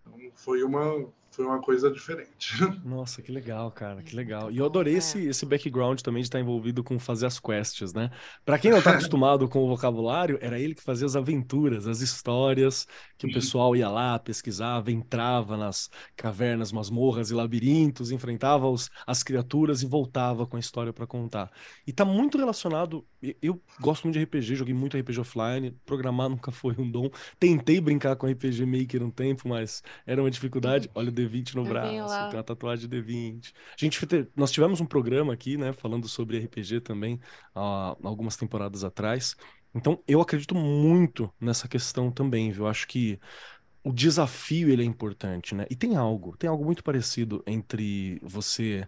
[0.00, 2.54] Então, foi uma foi uma coisa diferente.
[2.84, 4.50] Nossa, que legal, cara, que legal.
[4.50, 5.30] E eu adorei esse, é.
[5.30, 8.10] esse background também de estar envolvido com fazer as quests, né?
[8.44, 12.00] Para quem não está acostumado com o vocabulário, era ele que fazia as aventuras, as
[12.00, 18.90] histórias, que o pessoal ia lá, pesquisava, entrava nas cavernas, masmorras e labirintos, enfrentava os,
[19.06, 21.50] as criaturas e voltava com a história para contar.
[21.86, 23.06] E tá muito relacionado.
[23.40, 27.08] Eu gosto muito de RPG, joguei muito RPG offline, programar nunca foi um dom.
[27.38, 30.90] Tentei brincar com RPG Maker um tempo, mas era uma dificuldade.
[30.94, 33.52] Olha o D20 no braço, tem uma tatuagem de D20.
[33.54, 34.00] A gente,
[34.34, 37.20] nós tivemos um programa aqui, né, falando sobre RPG também,
[37.54, 39.36] há algumas temporadas atrás.
[39.74, 42.64] Então, eu acredito muito nessa questão também, viu?
[42.64, 43.18] Eu acho que
[43.84, 45.66] o desafio ele é importante, né?
[45.70, 48.86] E tem algo, tem algo muito parecido entre você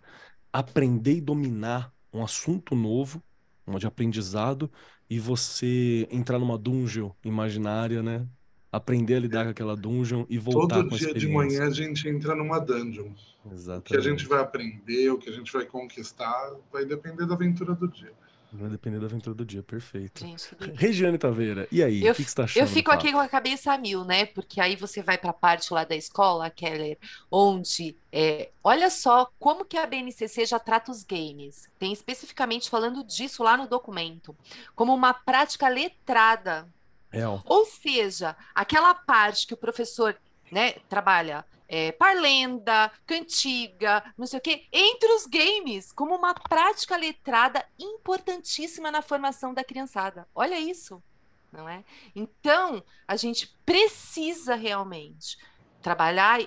[0.52, 3.22] aprender e dominar um assunto novo,
[3.66, 4.70] um de aprendizado,
[5.08, 8.26] e você entrar numa dungeon imaginária, né?
[8.74, 11.70] aprender a lidar com aquela dungeon e voltar Todo com a dia de manhã a
[11.70, 13.12] gente entra numa dungeon.
[13.50, 13.78] Exatamente.
[13.78, 17.34] O que a gente vai aprender, o que a gente vai conquistar, vai depender da
[17.34, 18.12] aventura do dia.
[18.56, 20.20] Vai depender da aventura do dia, perfeito.
[20.20, 22.04] Gente, Regiane Taveira, e aí?
[22.04, 22.62] Eu, o que, que você tá achando?
[22.62, 24.26] Eu fico aqui com a cabeça a mil, né?
[24.26, 26.96] Porque aí você vai para a parte lá da escola, Keller,
[27.30, 27.96] onde.
[28.12, 31.68] É, olha só como que a BNCC já trata os games.
[31.80, 34.36] Tem especificamente falando disso lá no documento.
[34.76, 36.68] Como uma prática letrada
[37.14, 37.22] é.
[37.44, 40.16] Ou seja, aquela parte que o professor
[40.50, 46.96] né, trabalha é, parlenda, cantiga, não sei o quê, entre os games, como uma prática
[46.96, 50.28] letrada importantíssima na formação da criançada.
[50.34, 51.02] Olha isso,
[51.52, 51.84] não é?
[52.14, 55.38] Então, a gente precisa realmente
[55.80, 56.40] trabalhar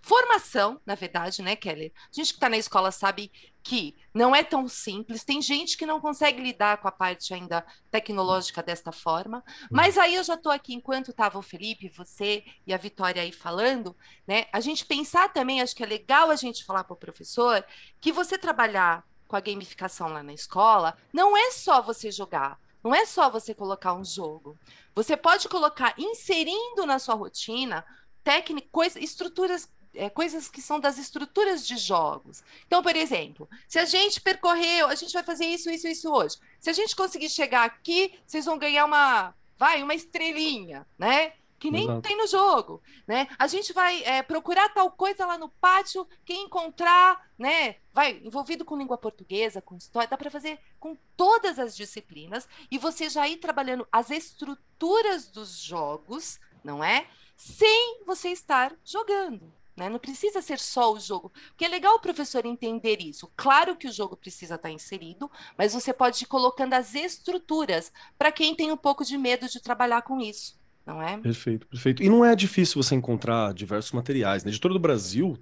[0.00, 1.92] formação, na verdade, né, Kelly?
[1.96, 3.30] A gente que está na escola sabe
[3.62, 7.64] que não é tão simples, tem gente que não consegue lidar com a parte ainda
[7.90, 12.72] tecnológica desta forma, mas aí eu já estou aqui, enquanto estava o Felipe, você e
[12.72, 14.46] a Vitória aí falando, né?
[14.52, 17.64] A gente pensar também, acho que é legal a gente falar para o professor
[18.00, 22.94] que você trabalhar com a gamificação lá na escola não é só você jogar, não
[22.94, 24.58] é só você colocar um jogo.
[24.94, 27.84] Você pode colocar, inserindo na sua rotina,
[28.24, 32.42] técnicas, estruturas é, coisas que são das estruturas de jogos.
[32.66, 36.36] Então, por exemplo, se a gente percorreu, a gente vai fazer isso, isso, isso hoje.
[36.58, 41.32] Se a gente conseguir chegar aqui, vocês vão ganhar uma, vai, uma estrelinha, né?
[41.58, 42.00] Que nem Exato.
[42.00, 43.28] tem no jogo, né?
[43.38, 47.76] A gente vai é, procurar tal coisa lá no pátio, quem encontrar, né?
[47.92, 52.78] Vai envolvido com língua portuguesa, com história, dá para fazer com todas as disciplinas e
[52.78, 57.06] você já ir trabalhando as estruturas dos jogos, não é?
[57.40, 59.50] sem você estar jogando.
[59.80, 59.88] Né?
[59.88, 61.32] Não precisa ser só o jogo.
[61.48, 63.32] Porque é legal o professor entender isso.
[63.34, 68.30] Claro que o jogo precisa estar inserido, mas você pode ir colocando as estruturas para
[68.30, 70.60] quem tem um pouco de medo de trabalhar com isso.
[70.84, 71.16] Não é?
[71.16, 72.02] Perfeito, perfeito.
[72.02, 74.44] E não é difícil você encontrar diversos materiais.
[74.44, 74.50] Né?
[74.50, 75.38] De todo o Brasil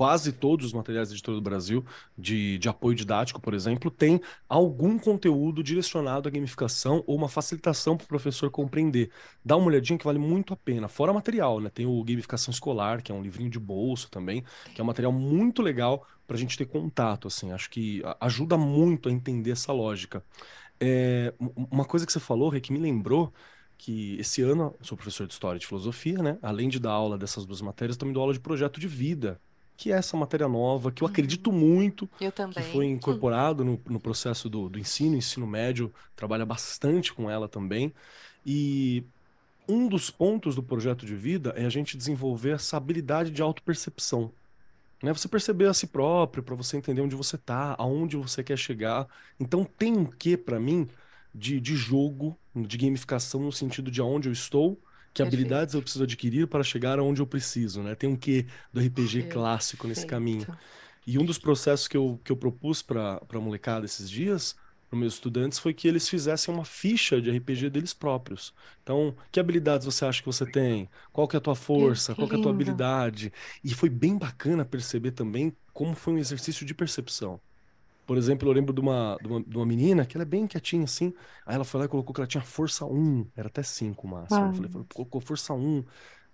[0.00, 1.84] quase todos os materiais da editora do Brasil,
[2.16, 7.98] de, de apoio didático, por exemplo, tem algum conteúdo direcionado à gamificação ou uma facilitação
[7.98, 9.10] para o professor compreender.
[9.44, 10.88] Dá uma olhadinha que vale muito a pena.
[10.88, 11.68] Fora material, né?
[11.68, 14.42] Tem o Gamificação Escolar, que é um livrinho de bolso também,
[14.74, 17.52] que é um material muito legal para a gente ter contato, assim.
[17.52, 20.24] Acho que ajuda muito a entender essa lógica.
[20.80, 21.34] É,
[21.70, 23.34] uma coisa que você falou, Rê, que me lembrou
[23.76, 26.38] que esse ano eu sou professor de História e de Filosofia, né?
[26.40, 29.38] Além de dar aula dessas duas matérias, também dou aula de projeto de vida
[29.80, 31.58] que é essa matéria nova, que eu acredito uhum.
[31.58, 32.62] muito, eu também.
[32.62, 37.48] que foi incorporado no, no processo do, do ensino, ensino médio, trabalha bastante com ela
[37.48, 37.90] também.
[38.44, 39.02] E
[39.66, 44.30] um dos pontos do projeto de vida é a gente desenvolver essa habilidade de autopercepção.
[45.02, 45.14] Né?
[45.14, 49.08] Você perceber a si próprio, para você entender onde você está, aonde você quer chegar.
[49.40, 50.90] Então tem um quê para mim
[51.34, 54.78] de, de jogo, de gamificação no sentido de aonde eu estou
[55.12, 55.22] que Perfeito.
[55.22, 57.94] habilidades eu preciso adquirir para chegar aonde eu preciso, né?
[57.94, 59.28] Tem um quê do RPG Perfeito.
[59.28, 60.48] clássico nesse caminho.
[61.06, 64.56] E um dos processos que eu, que eu propus para a molecada esses dias,
[64.88, 68.54] para meus estudantes, foi que eles fizessem uma ficha de RPG deles próprios.
[68.82, 70.88] Então, que habilidades você acha que você tem?
[71.12, 72.14] Qual que é a tua força?
[72.14, 73.32] Qual que é a tua habilidade?
[73.64, 77.40] E foi bem bacana perceber também como foi um exercício de percepção.
[78.10, 80.44] Por exemplo, eu lembro de uma, de uma, de uma menina que ela é bem
[80.44, 81.14] quietinha assim.
[81.46, 84.10] Aí ela foi lá e colocou que ela tinha força 1, era até 5 o
[84.10, 84.46] máximo.
[84.46, 85.84] Eu falei, colocou força 1.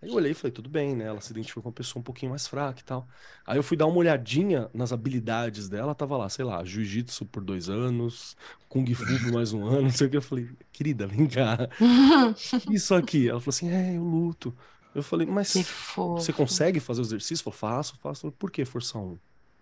[0.00, 1.04] Aí eu olhei e falei, tudo bem, né?
[1.04, 3.06] Ela se identificou com uma pessoa um pouquinho mais fraca e tal.
[3.46, 7.44] Aí eu fui dar uma olhadinha nas habilidades dela, tava lá, sei lá, jiu-jitsu por
[7.44, 8.38] dois anos,
[8.70, 10.16] kung fu por mais um ano, não sei o que.
[10.16, 11.68] Eu falei, querida, vem cá.
[12.72, 13.28] Isso aqui.
[13.28, 14.56] Ela falou assim, é, eu luto.
[14.94, 15.52] Eu falei, mas
[15.94, 17.46] você consegue fazer o exercício?
[17.46, 18.32] Eu falei, faço, faço.
[18.32, 19.18] Por que força 1?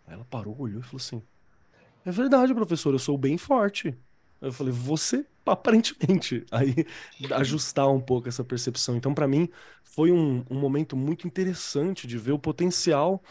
[0.07, 1.21] Aí ela parou, olhou e falou assim,
[2.05, 3.95] é verdade, professor, eu sou bem forte.
[4.41, 6.45] Eu falei, você, aparentemente.
[6.51, 6.87] Aí,
[7.33, 8.97] ajustar um pouco essa percepção.
[8.97, 9.49] Então, para mim,
[9.83, 13.23] foi um, um momento muito interessante de ver o potencial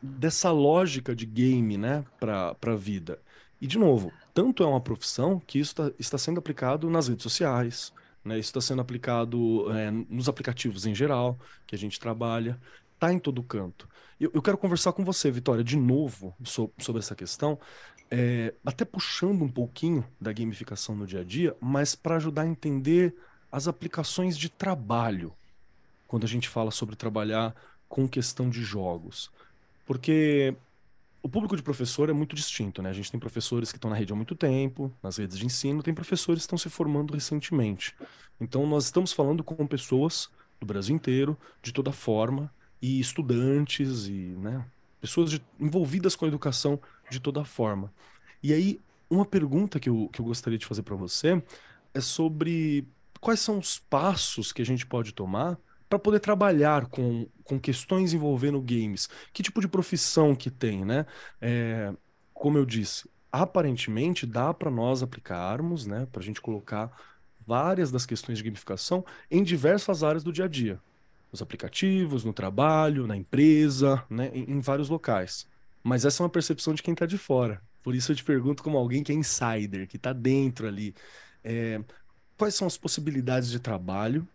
[0.00, 3.18] dessa lógica de game, né, para a vida.
[3.60, 7.22] E, de novo, tanto é uma profissão que isso tá, está sendo aplicado nas redes
[7.22, 12.60] sociais, né, isso está sendo aplicado é, nos aplicativos em geral, que a gente trabalha,
[12.94, 13.88] está em todo canto.
[14.20, 17.58] Eu, eu, quero conversar com você, Vitória, de novo so, sobre essa questão,
[18.10, 22.46] é, até puxando um pouquinho da gamificação no dia a dia, mas para ajudar a
[22.46, 23.14] entender
[23.50, 25.32] as aplicações de trabalho
[26.06, 27.54] quando a gente fala sobre trabalhar
[27.88, 29.30] com questão de jogos.
[29.86, 30.54] Porque
[31.22, 32.90] o público de professor é muito distinto, né?
[32.90, 35.82] A gente tem professores que estão na rede há muito tempo, nas redes de ensino,
[35.82, 37.94] tem professores que estão se formando recentemente.
[38.40, 40.28] Então, nós estamos falando com pessoas
[40.60, 44.64] do Brasil inteiro, de toda forma, e estudantes, e né,
[45.00, 46.78] pessoas de, envolvidas com a educação
[47.10, 47.92] de toda forma.
[48.42, 51.42] E aí, uma pergunta que eu, que eu gostaria de fazer para você
[51.92, 52.86] é sobre
[53.20, 58.12] quais são os passos que a gente pode tomar para poder trabalhar com, com questões
[58.12, 59.08] envolvendo games.
[59.32, 61.06] Que tipo de profissão que tem, né?
[61.40, 61.92] É,
[62.32, 66.90] como eu disse, aparentemente dá para nós aplicarmos, né, para a gente colocar
[67.46, 70.80] várias das questões de gamificação em diversas áreas do dia a dia
[71.32, 75.48] nos aplicativos, no trabalho, na empresa, né, em, em vários locais.
[75.84, 77.62] Mas essa é uma percepção de quem está de fora.
[77.82, 80.94] Por isso eu te pergunto como alguém que é insider, que está dentro ali,
[81.44, 81.80] é,
[82.38, 84.26] quais são as possibilidades de trabalho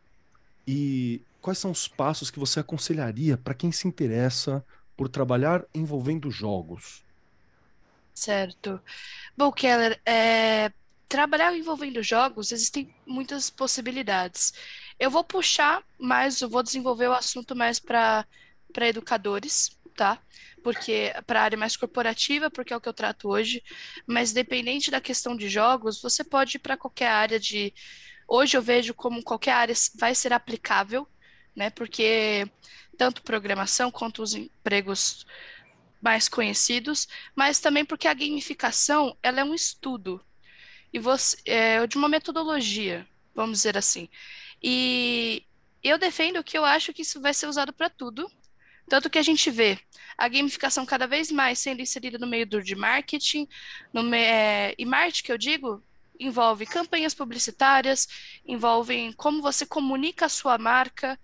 [0.68, 4.64] e quais são os passos que você aconselharia para quem se interessa
[4.96, 7.04] por trabalhar envolvendo jogos?
[8.14, 8.80] Certo.
[9.36, 10.72] Bom, Keller, é,
[11.08, 14.54] trabalhar envolvendo jogos existem muitas possibilidades.
[15.00, 18.28] Eu vou puxar mais, eu vou desenvolver o assunto mais para
[18.82, 20.22] educadores, tá?
[20.60, 23.64] Porque para a área mais corporativa, porque é o que eu trato hoje,
[24.08, 27.74] mas dependente da questão de jogos, você pode ir para qualquer área de
[28.28, 31.08] hoje eu vejo como qualquer área vai ser aplicável,
[31.56, 31.70] né?
[31.70, 32.46] Porque
[32.98, 35.26] tanto programação quanto os empregos
[36.02, 40.24] mais conhecidos, mas também porque a gamificação ela é um estudo
[40.94, 44.10] e você é, de uma metodologia, vamos dizer assim.
[44.62, 45.46] E
[45.84, 48.30] eu defendo que eu acho que isso vai ser usado para tudo.
[48.90, 49.80] Tanto que a gente vê
[50.18, 53.48] a gamificação cada vez mais sendo inserida no meio do de marketing,
[53.94, 55.84] no, é, e marketing que eu digo
[56.20, 58.08] envolve campanhas publicitárias,
[58.46, 61.18] envolve como você comunica a sua marca,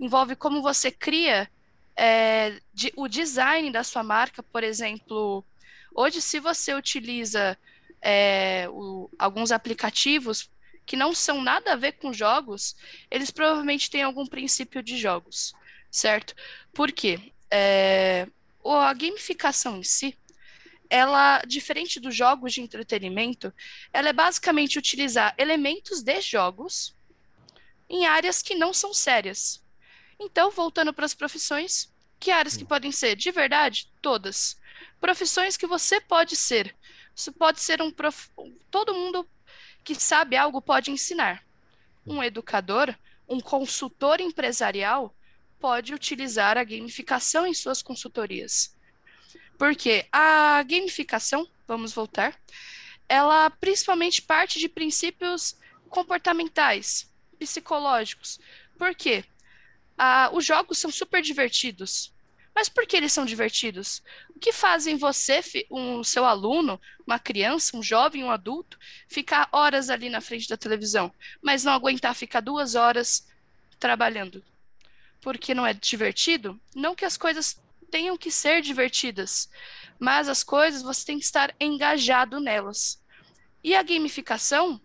[0.00, 1.50] envolve como você cria
[1.94, 5.44] é, de, o design da sua marca, por exemplo.
[5.94, 7.58] Hoje, se você utiliza
[8.00, 10.50] é, o, alguns aplicativos
[10.86, 12.74] que não são nada a ver com jogos,
[13.10, 15.52] eles provavelmente têm algum princípio de jogos,
[15.90, 16.34] certo?
[16.72, 17.32] Por quê?
[17.50, 18.26] É,
[18.64, 20.16] a gamificação em si,
[20.90, 23.52] ela, diferente dos jogos de entretenimento,
[23.92, 26.94] ela é basicamente utilizar elementos de jogos
[27.88, 29.62] em áreas que não são sérias.
[30.18, 33.16] Então, voltando para as profissões, que áreas que podem ser?
[33.16, 34.58] De verdade, todas.
[35.00, 36.74] Profissões que você pode ser.
[37.14, 38.30] Isso pode ser um prof...
[38.70, 39.28] todo mundo
[39.84, 41.44] que sabe algo pode ensinar.
[42.06, 42.94] Um educador,
[43.28, 45.14] um consultor empresarial
[45.60, 48.76] pode utilizar a gamificação em suas consultorias.
[49.58, 52.38] Porque a gamificação, vamos voltar,
[53.08, 55.56] ela principalmente parte de princípios
[55.88, 58.38] comportamentais, psicológicos.
[58.76, 59.24] Por quê?
[59.96, 62.12] Ah, os jogos são super divertidos.
[62.54, 64.02] Mas por que eles são divertidos?
[64.34, 65.40] O que fazem você,
[65.70, 70.56] um seu aluno, uma criança, um jovem, um adulto, ficar horas ali na frente da
[70.56, 73.28] televisão, mas não aguentar ficar duas horas
[73.78, 74.42] trabalhando?
[75.20, 76.60] Porque não é divertido?
[76.74, 79.48] Não que as coisas tenham que ser divertidas,
[79.98, 83.02] mas as coisas você tem que estar engajado nelas.
[83.62, 84.80] E a gamificação,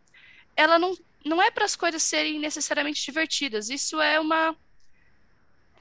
[0.55, 3.69] ela não, não é para as coisas serem necessariamente divertidas.
[3.69, 4.55] Isso é uma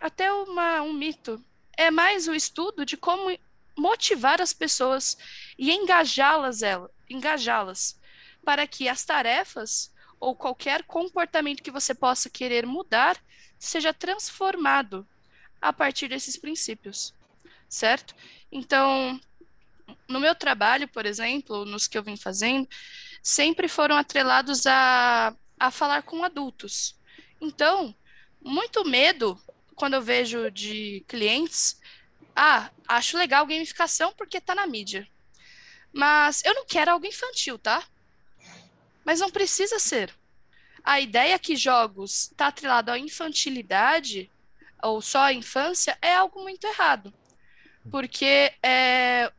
[0.01, 1.43] até uma, um mito.
[1.77, 3.37] É mais o estudo de como
[3.77, 5.17] motivar as pessoas
[5.57, 6.61] e engajá-las
[7.09, 7.99] engajá-las
[8.45, 13.17] para que as tarefas ou qualquer comportamento que você possa querer mudar
[13.66, 15.07] seja transformado
[15.61, 17.14] a partir desses princípios,
[17.68, 18.14] certo?
[18.51, 19.20] Então,
[20.09, 22.68] no meu trabalho, por exemplo, nos que eu vim fazendo,
[23.22, 26.98] sempre foram atrelados a, a falar com adultos.
[27.40, 27.94] Então,
[28.40, 29.40] muito medo
[29.77, 31.81] quando eu vejo de clientes,
[32.35, 35.07] ah, acho legal gamificação porque tá na mídia.
[35.92, 37.85] Mas eu não quero algo infantil, tá?
[39.05, 40.12] Mas não precisa ser.
[40.85, 44.31] A ideia que jogos está atrelado à infantilidade
[44.83, 47.14] ou só à infância é algo muito errado.
[47.90, 49.33] Porque é,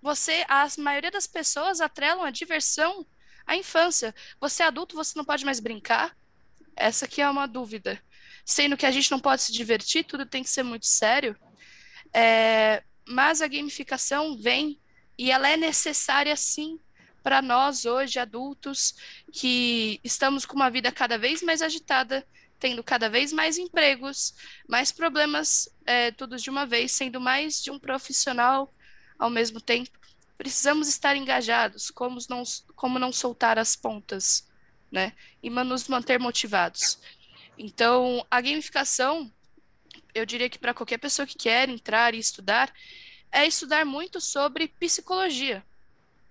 [0.00, 3.06] você, a maioria das pessoas atrelam a diversão
[3.46, 4.14] à infância.
[4.40, 6.16] Você é adulto, você não pode mais brincar?
[6.74, 8.00] Essa aqui é uma dúvida.
[8.44, 11.36] Sendo que a gente não pode se divertir, tudo tem que ser muito sério.
[12.14, 14.80] É, mas a gamificação vem
[15.18, 16.78] e ela é necessária sim
[17.22, 18.94] para nós hoje adultos
[19.32, 22.26] que estamos com uma vida cada vez mais agitada,
[22.58, 24.34] tendo cada vez mais empregos,
[24.68, 28.72] mais problemas, é, todos de uma vez, sendo mais de um profissional
[29.18, 29.98] ao mesmo tempo.
[30.36, 32.42] Precisamos estar engajados, como não,
[32.76, 34.48] como não soltar as pontas,
[34.90, 35.12] né?
[35.42, 36.98] E nos manter motivados.
[37.58, 39.32] Então, a gamificação,
[40.14, 42.72] eu diria que para qualquer pessoa que quer entrar e estudar,
[43.32, 45.64] é estudar muito sobre psicologia,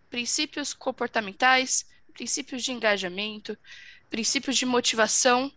[0.09, 3.57] princípios comportamentais, princípios de engajamento,
[4.09, 5.51] princípios de motivação,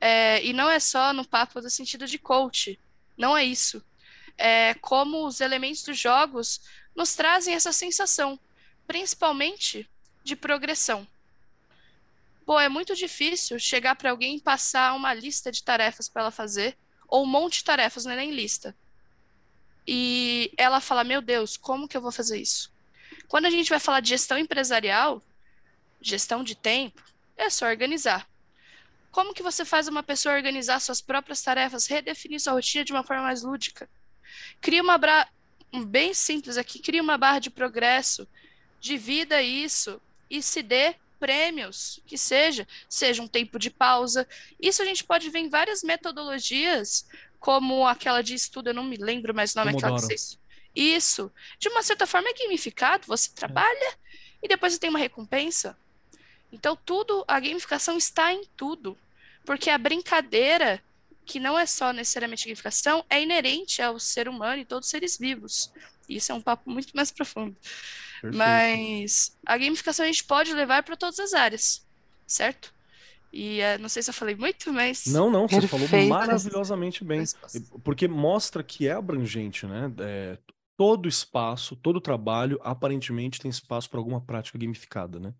[0.00, 2.78] é, e não é só no papo do sentido de coach,
[3.16, 3.82] não é isso.
[4.36, 6.60] É como os elementos dos jogos
[6.94, 8.38] nos trazem essa sensação,
[8.86, 9.88] principalmente
[10.22, 11.06] de progressão.
[12.44, 16.30] Pô, é muito difícil chegar para alguém e passar uma lista de tarefas para ela
[16.30, 16.76] fazer,
[17.08, 18.76] ou um monte de tarefas, não é nem lista.
[19.86, 22.72] E ela fala: Meu Deus, como que eu vou fazer isso?
[23.28, 25.22] Quando a gente vai falar de gestão empresarial,
[26.00, 27.02] gestão de tempo,
[27.36, 28.28] é só organizar.
[29.10, 33.02] Como que você faz uma pessoa organizar suas próprias tarefas, redefinir sua rotina de uma
[33.02, 33.88] forma mais lúdica?
[34.60, 35.26] Cria uma bra...
[35.86, 38.28] bem simples aqui, cria uma barra de progresso,
[38.80, 44.28] divida isso e se dê prêmios, que seja, seja um tempo de pausa.
[44.60, 47.06] Isso a gente pode ver em várias metodologias,
[47.40, 49.94] como aquela de estudo, eu não me lembro mais o nome, Pomodoro.
[49.94, 50.38] aquela que vocês
[50.76, 51.32] isso.
[51.58, 53.96] De uma certa forma é gamificado, você trabalha é.
[54.42, 55.76] e depois você tem uma recompensa.
[56.52, 58.96] Então tudo, a gamificação está em tudo.
[59.44, 60.82] Porque a brincadeira,
[61.24, 65.16] que não é só necessariamente gamificação, é inerente ao ser humano e todos os seres
[65.16, 65.72] vivos.
[66.08, 67.56] Isso é um papo muito mais profundo.
[68.20, 68.36] Perfeito.
[68.36, 71.86] Mas a gamificação a gente pode levar para todas as áreas,
[72.26, 72.74] certo?
[73.32, 75.06] E uh, não sei se eu falei muito, mas.
[75.06, 75.88] Não, não, você Perfeito.
[75.88, 77.22] falou maravilhosamente bem.
[77.84, 79.92] Porque mostra que é abrangente, né?
[79.98, 80.38] É,
[80.76, 85.34] todo espaço, todo trabalho, aparentemente tem espaço para alguma prática gamificada, né?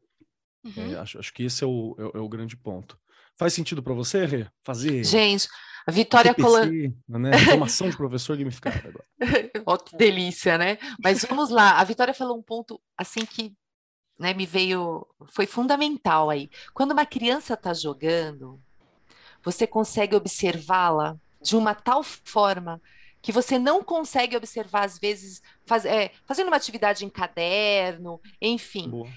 [0.76, 0.92] É, uhum.
[0.94, 2.98] É, acho, acho, que esse é o, é, é o grande ponto.
[3.36, 4.46] Faz sentido para você, Rê?
[4.64, 5.04] Fazer.
[5.04, 5.46] Gente,
[5.86, 6.66] a Vitória colocou.
[6.66, 7.38] Né?
[7.44, 9.04] Formação de professor gamificada agora.
[9.66, 10.78] oh, que delícia, né?
[11.02, 11.78] Mas vamos lá.
[11.78, 13.54] A Vitória falou um ponto assim que
[14.18, 15.06] né, me veio.
[15.28, 16.50] Foi fundamental aí.
[16.72, 18.58] Quando uma criança está jogando,
[19.44, 22.80] você consegue observá-la de uma tal forma
[23.22, 28.88] que você não consegue observar, às vezes, faz, é, fazendo uma atividade em caderno, enfim.
[28.88, 29.08] Boa.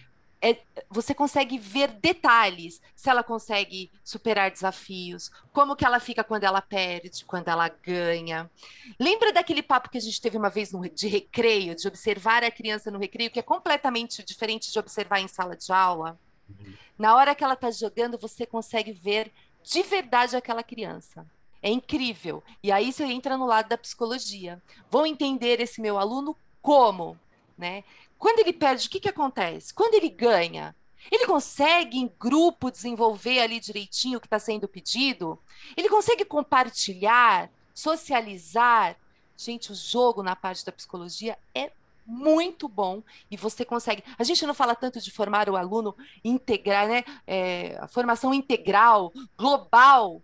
[0.41, 0.57] é,
[0.89, 6.61] você consegue ver detalhes, se ela consegue superar desafios, como que ela fica quando ela
[6.61, 8.49] perde, quando ela ganha.
[8.97, 12.51] Lembra daquele papo que a gente teve uma vez no, de recreio, de observar a
[12.51, 16.17] criança no recreio, que é completamente diferente de observar em sala de aula?
[16.49, 16.73] Uhum.
[16.97, 19.31] Na hora que ela está jogando, você consegue ver
[19.61, 21.25] de verdade aquela criança.
[21.61, 22.43] É incrível.
[22.63, 24.61] E aí você entra no lado da psicologia.
[24.89, 27.17] Vou entender esse meu aluno como,
[27.57, 27.83] né?
[28.17, 29.73] Quando ele perde, o que, que acontece?
[29.73, 30.75] Quando ele ganha,
[31.11, 35.39] ele consegue em grupo desenvolver ali direitinho o que está sendo pedido?
[35.75, 38.97] Ele consegue compartilhar, socializar?
[39.37, 41.71] Gente, o jogo na parte da psicologia é
[42.05, 44.03] muito bom e você consegue.
[44.17, 47.03] A gente não fala tanto de formar o aluno integrar, né?
[47.25, 50.21] É, a formação integral, global.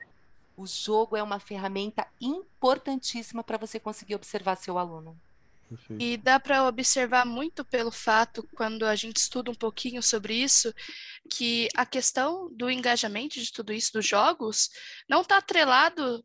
[0.58, 5.20] O jogo é uma ferramenta importantíssima para você conseguir observar seu aluno.
[5.68, 6.02] Perfeito.
[6.02, 10.74] E dá para observar muito pelo fato, quando a gente estuda um pouquinho sobre isso,
[11.30, 14.70] que a questão do engajamento de tudo isso dos jogos
[15.10, 16.24] não está atrelado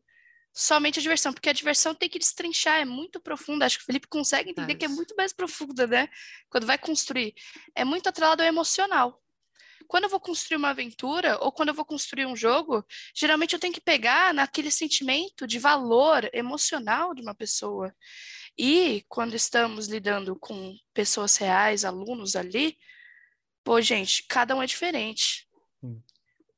[0.53, 3.65] somente à diversão, porque a diversão tem que destrinchar, é muito profunda.
[3.65, 6.09] Acho que o Felipe consegue entender que é muito mais profunda, né?
[6.49, 7.33] Quando vai construir.
[7.73, 9.21] É muito atrelado ao emocional.
[9.87, 13.59] Quando eu vou construir uma aventura ou quando eu vou construir um jogo, geralmente eu
[13.59, 17.93] tenho que pegar naquele sentimento de valor emocional de uma pessoa.
[18.57, 22.77] E quando estamos lidando com pessoas reais, alunos ali,
[23.63, 25.47] pô, gente, cada um é diferente.
[25.81, 26.01] Hum.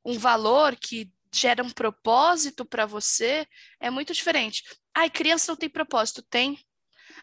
[0.06, 3.48] Um valor que gera um propósito para você
[3.80, 4.64] é muito diferente.
[4.94, 6.22] Ai, criança não tem propósito.
[6.22, 6.60] Tem.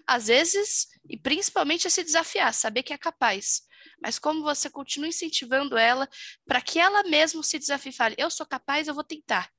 [0.06, 3.62] Às vezes, e principalmente é se desafiar, saber que é capaz.
[4.02, 6.08] Mas como você continua incentivando ela
[6.46, 9.50] para que ela mesma se desafie e fale, eu sou capaz, eu vou tentar.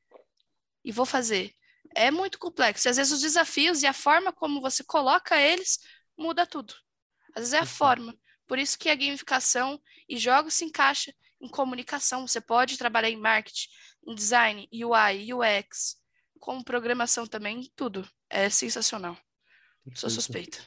[0.84, 1.56] E vou fazer
[1.96, 2.90] é muito complexo.
[2.90, 5.80] Às vezes os desafios e a forma como você coloca eles
[6.18, 6.74] muda tudo.
[7.36, 8.16] Às vezes é a forma.
[8.48, 12.28] Por isso que a gamificação e jogos se encaixa em comunicação.
[12.28, 13.70] Você pode trabalhar em marketing,
[14.08, 15.98] em design, UI, UX,
[16.40, 18.08] com programação também, tudo.
[18.30, 19.18] É sensacional.
[19.96, 20.60] Sou suspeita.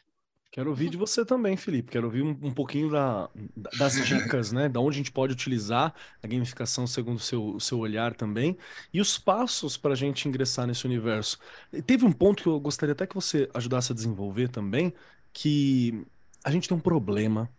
[0.55, 1.91] Quero ouvir de você também, Felipe.
[1.91, 3.29] Quero ouvir um, um pouquinho da,
[3.77, 4.69] das dicas, né?
[4.69, 5.93] Da onde a gente pode utilizar
[6.23, 8.57] a gamificação segundo o seu, seu olhar também.
[8.93, 11.41] E os passos para a gente ingressar nesse universo.
[11.73, 14.95] E teve um ponto que eu gostaria até que você ajudasse a desenvolver também,
[15.33, 16.07] que
[16.45, 17.51] a gente tem um problema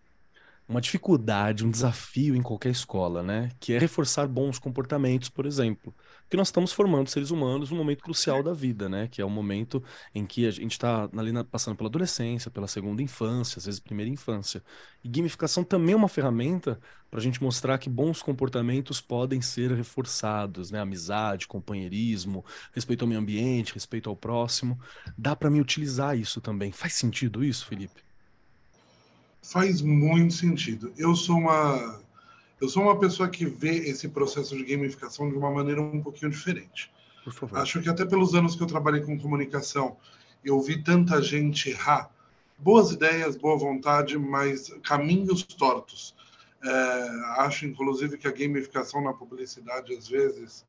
[0.67, 3.51] uma dificuldade, um desafio em qualquer escola, né?
[3.59, 5.93] Que é reforçar bons comportamentos, por exemplo.
[6.23, 9.07] Porque nós estamos formando seres humanos num momento crucial da vida, né?
[9.07, 11.07] Que é o momento em que a gente está
[11.51, 14.63] passando pela adolescência, pela segunda infância, às vezes primeira infância.
[15.03, 16.79] E gamificação também é uma ferramenta
[17.11, 20.79] para a gente mostrar que bons comportamentos podem ser reforçados, né?
[20.79, 22.43] Amizade, companheirismo,
[22.73, 24.79] respeito ao meio ambiente, respeito ao próximo.
[25.15, 26.71] Dá para me utilizar isso também.
[26.71, 28.03] Faz sentido isso, Felipe?
[29.45, 30.91] Faz muito sentido.
[30.97, 31.99] Eu sou uma
[32.59, 36.31] eu sou uma pessoa que vê esse processo de gamificação de uma maneira um pouquinho
[36.31, 36.91] diferente.
[37.53, 39.97] Acho que até pelos anos que eu trabalhei com comunicação,
[40.43, 42.09] eu vi tanta gente errar.
[42.57, 46.15] Boas ideias, boa vontade, mas caminhos tortos.
[46.63, 47.09] É,
[47.41, 50.65] acho, inclusive, que a gamificação na publicidade, às vezes,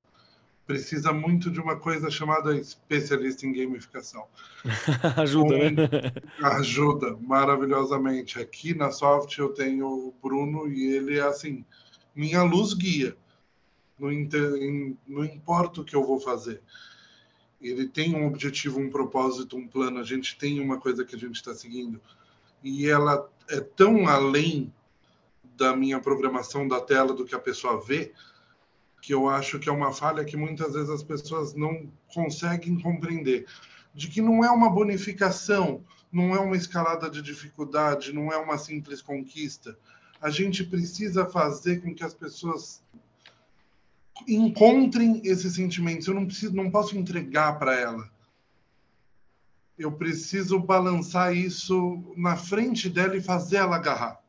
[0.66, 4.26] precisa muito de uma coisa chamada especialista em gamificação.
[5.16, 6.12] ajuda, um, né?
[6.42, 8.40] Ajuda maravilhosamente.
[8.40, 11.64] Aqui na Soft eu tenho o Bruno e ele é assim,
[12.14, 13.16] minha luz guia.
[13.98, 14.10] Não,
[15.06, 16.60] não importa o que eu vou fazer.
[17.60, 19.98] Ele tem um objetivo, um propósito, um plano.
[19.98, 22.00] A gente tem uma coisa que a gente está seguindo.
[22.62, 24.72] E ela é tão além
[25.56, 28.12] da minha programação da tela do que a pessoa vê,
[29.06, 33.46] que eu acho que é uma falha que muitas vezes as pessoas não conseguem compreender,
[33.94, 38.58] de que não é uma bonificação, não é uma escalada de dificuldade, não é uma
[38.58, 39.78] simples conquista.
[40.20, 42.82] A gente precisa fazer com que as pessoas
[44.26, 46.08] encontrem esses sentimentos.
[46.08, 48.10] Eu não preciso, não posso entregar para ela.
[49.78, 54.20] Eu preciso balançar isso na frente dela e fazer ela agarrar.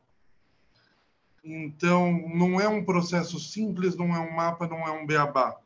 [1.50, 5.58] Então, não é um processo simples, não é um mapa, não é um beabá.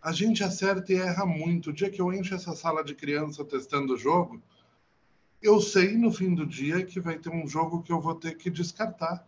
[0.00, 1.68] A gente acerta e erra muito.
[1.68, 4.40] O dia que eu encho essa sala de criança testando o jogo,
[5.42, 8.38] eu sei no fim do dia que vai ter um jogo que eu vou ter
[8.38, 9.22] que descartar,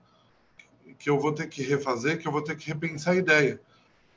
[0.99, 3.61] que eu vou ter que refazer, que eu vou ter que repensar a ideia.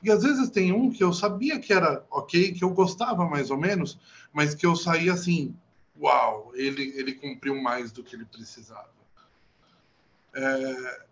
[0.02, 3.52] E às vezes tem um que eu sabia que era ok, que eu gostava mais
[3.52, 4.00] ou menos,
[4.32, 5.54] mas que eu saí assim,
[6.00, 8.90] uau, ele, ele cumpriu mais do que ele precisava.
[10.34, 11.04] É,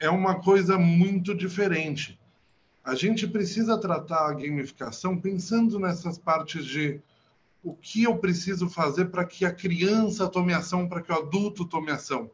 [0.00, 2.18] é uma coisa muito diferente.
[2.82, 7.00] A gente precisa tratar a gamificação pensando nessas partes de
[7.62, 11.66] o que eu preciso fazer para que a criança tome ação, para que o adulto
[11.66, 12.30] tome ação.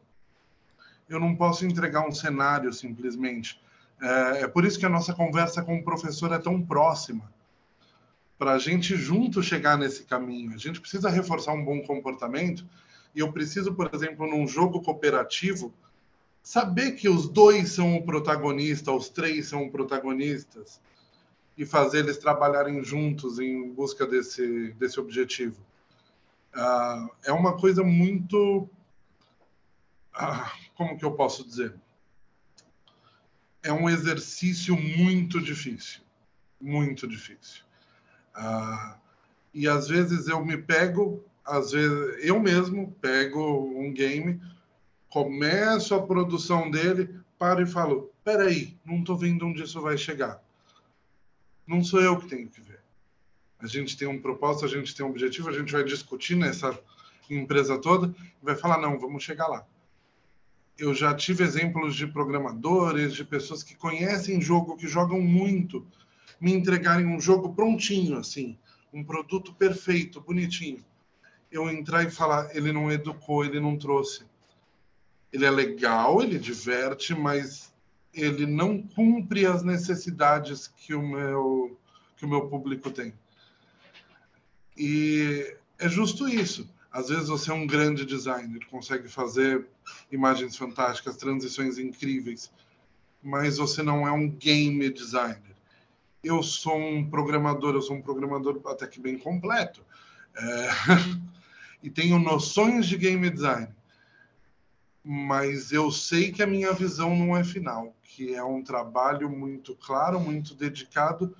[1.09, 3.61] Eu não posso entregar um cenário simplesmente.
[4.01, 7.29] É, é por isso que a nossa conversa com o professor é tão próxima
[8.37, 10.53] para a gente junto chegar nesse caminho.
[10.53, 12.65] A gente precisa reforçar um bom comportamento
[13.13, 15.73] e eu preciso, por exemplo, num jogo cooperativo,
[16.47, 20.79] saber que os dois são o protagonista, os três são protagonistas
[21.57, 25.61] e fazer eles trabalharem juntos em busca desse, desse objetivo.
[26.55, 28.61] Uh, é uma coisa muito.
[30.15, 31.75] Uh, como que eu posso dizer?
[33.61, 35.99] É um exercício muito difícil.
[36.61, 37.65] Muito difícil.
[38.37, 38.95] Uh,
[39.53, 44.39] e às vezes eu me pego, às vezes eu mesmo pego um game,
[45.09, 50.41] começo a produção dele, paro e falo: peraí, não estou vendo onde isso vai chegar
[51.67, 52.79] não sou eu que tenho que ver.
[53.59, 56.79] A gente tem um propósito, a gente tem um objetivo, a gente vai discutir nessa
[57.29, 59.67] empresa toda e vai falar: não, vamos chegar lá.
[60.77, 65.85] Eu já tive exemplos de programadores, de pessoas que conhecem jogo, que jogam muito,
[66.39, 68.57] me entregarem um jogo prontinho, assim,
[68.93, 70.85] um produto perfeito, bonitinho.
[71.51, 74.25] Eu entrar e falar: ele não educou, ele não trouxe.
[75.31, 77.73] Ele é legal, ele diverte, mas
[78.13, 81.77] ele não cumpre as necessidades que o meu
[82.15, 83.13] que o meu público tem.
[84.75, 86.67] E é justo isso.
[86.91, 89.67] Às vezes você é um grande designer, consegue fazer
[90.11, 92.51] imagens fantásticas, transições incríveis,
[93.21, 95.55] mas você não é um game designer.
[96.23, 99.85] Eu sou um programador, eu sou um programador até que bem completo.
[100.35, 100.69] É...
[101.83, 103.67] e tenho noções de game design
[105.09, 109.73] mas eu sei que a minha visão não é final, que é um trabalho muito
[109.73, 111.33] claro, muito dedicado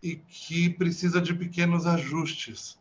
[0.00, 2.78] e que precisa de pequenos ajustes.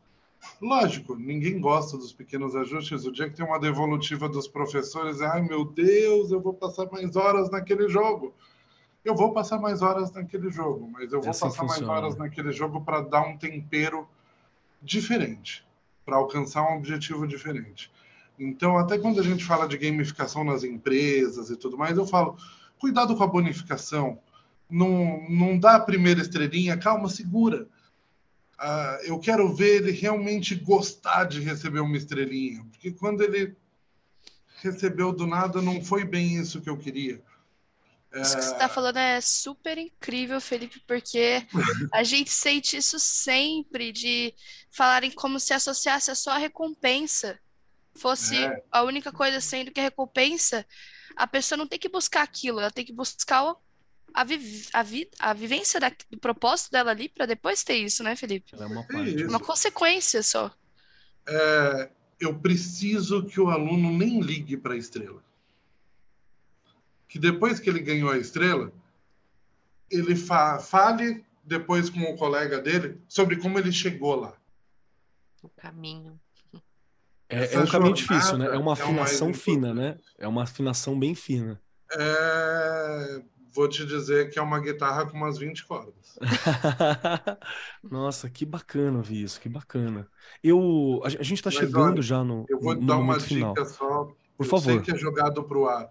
[0.61, 3.05] Lógico, ninguém gosta dos pequenos ajustes.
[3.05, 7.15] O dia que tem uma devolutiva dos professores, ai meu Deus, eu vou passar mais
[7.15, 8.35] horas naquele jogo.
[9.03, 11.87] Eu vou passar mais horas naquele jogo, mas eu vou assim passar funciona.
[11.87, 14.07] mais horas naquele jogo para dar um tempero
[14.79, 15.65] diferente,
[16.05, 17.91] para alcançar um objetivo diferente.
[18.37, 22.37] Então, até quando a gente fala de gamificação nas empresas e tudo mais, eu falo,
[22.79, 24.19] cuidado com a bonificação.
[24.69, 27.67] Não, não dá a primeira estrelinha, calma, segura.
[28.59, 33.55] Uh, eu quero ver ele realmente gostar de receber uma estrelinha, porque quando ele
[34.61, 37.21] recebeu do nada, não foi bem isso que eu queria.
[38.13, 41.45] Isso que você está falando é super incrível, Felipe, porque
[41.91, 44.33] a gente sente isso sempre, de
[44.69, 47.39] falarem como se associasse a só a recompensa
[47.95, 48.63] fosse é.
[48.71, 50.65] a única coisa sendo que a recompensa,
[51.15, 53.55] a pessoa não tem que buscar aquilo, ela tem que buscar
[54.13, 58.03] a, vi a, vi a vivência da, do propósito dela ali para depois ter isso,
[58.03, 58.55] né, Felipe?
[58.55, 59.23] É uma, parte.
[59.25, 60.51] uma consequência só.
[61.27, 61.89] É,
[62.19, 65.23] eu preciso que o aluno nem ligue para a estrela.
[67.07, 68.71] Que depois que ele ganhou a estrela,
[69.89, 74.33] ele fa fale depois com o colega dele sobre como ele chegou lá.
[75.41, 76.19] O caminho.
[77.33, 78.47] É, é um caminho difícil, né?
[78.47, 79.97] É uma é afinação é fina, né?
[80.17, 81.59] É uma afinação bem fina.
[81.91, 83.21] É...
[83.51, 86.17] Vou te dizer que é uma guitarra com umas 20 cordas.
[87.83, 90.07] Nossa, que bacana ouvir isso, que bacana.
[90.43, 92.45] Eu, a, gente está chegando olha, já no.
[92.49, 94.05] Eu vou no dar uma dica só.
[94.35, 94.63] Por eu favor.
[94.63, 95.87] sei que é jogado para o ar,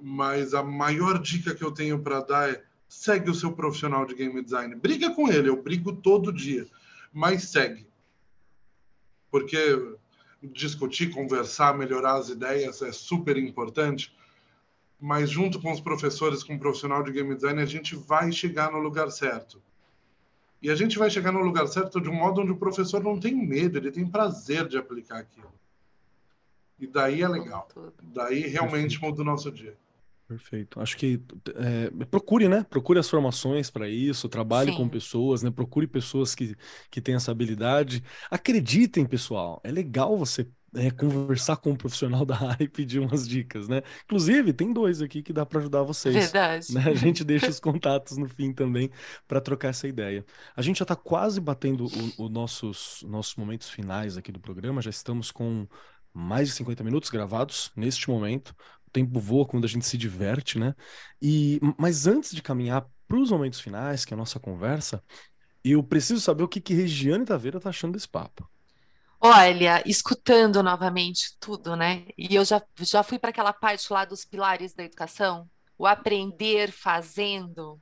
[0.00, 4.14] mas a maior dica que eu tenho para dar é segue o seu profissional de
[4.14, 4.74] game design.
[4.74, 6.66] Briga com ele, eu brigo todo dia,
[7.12, 7.86] mas segue.
[9.30, 9.96] Porque
[10.52, 14.14] discutir, conversar, melhorar as ideias é super importante,
[15.00, 18.72] mas junto com os professores, com o profissional de game design, a gente vai chegar
[18.72, 19.62] no lugar certo.
[20.62, 23.20] E a gente vai chegar no lugar certo de um modo onde o professor não
[23.20, 25.52] tem medo, ele tem prazer de aplicar aquilo.
[26.78, 27.68] E daí é legal.
[28.02, 29.76] Daí realmente muda o nosso dia.
[30.34, 30.80] Perfeito.
[30.80, 31.20] Acho que
[31.54, 32.66] é, procure, né?
[32.68, 34.78] Procure as formações para isso, trabalhe Sim.
[34.78, 35.50] com pessoas, né?
[35.50, 36.56] Procure pessoas que,
[36.90, 38.02] que têm essa habilidade.
[38.28, 39.60] Acreditem, pessoal.
[39.62, 43.82] É legal você é, conversar com um profissional da área e pedir umas dicas, né?
[44.06, 46.12] Inclusive, tem dois aqui que dá para ajudar vocês.
[46.12, 46.74] Verdade.
[46.74, 46.82] Né?
[46.84, 48.90] A gente deixa os contatos no fim também
[49.28, 50.24] para trocar essa ideia.
[50.56, 54.90] A gente já está quase batendo os nossos, nossos momentos finais aqui do programa, já
[54.90, 55.64] estamos com
[56.12, 58.52] mais de 50 minutos gravados neste momento
[58.94, 60.74] tempo voa quando a gente se diverte, né?
[61.20, 65.02] E, mas antes de caminhar para os momentos finais, que é a nossa conversa,
[65.64, 68.48] eu preciso saber o que, que Regiane Taveira tá achando desse papo.
[69.20, 72.06] Olha, escutando novamente tudo, né?
[72.16, 76.70] E eu já, já fui para aquela parte lá dos pilares da educação, o aprender
[76.70, 77.80] fazendo,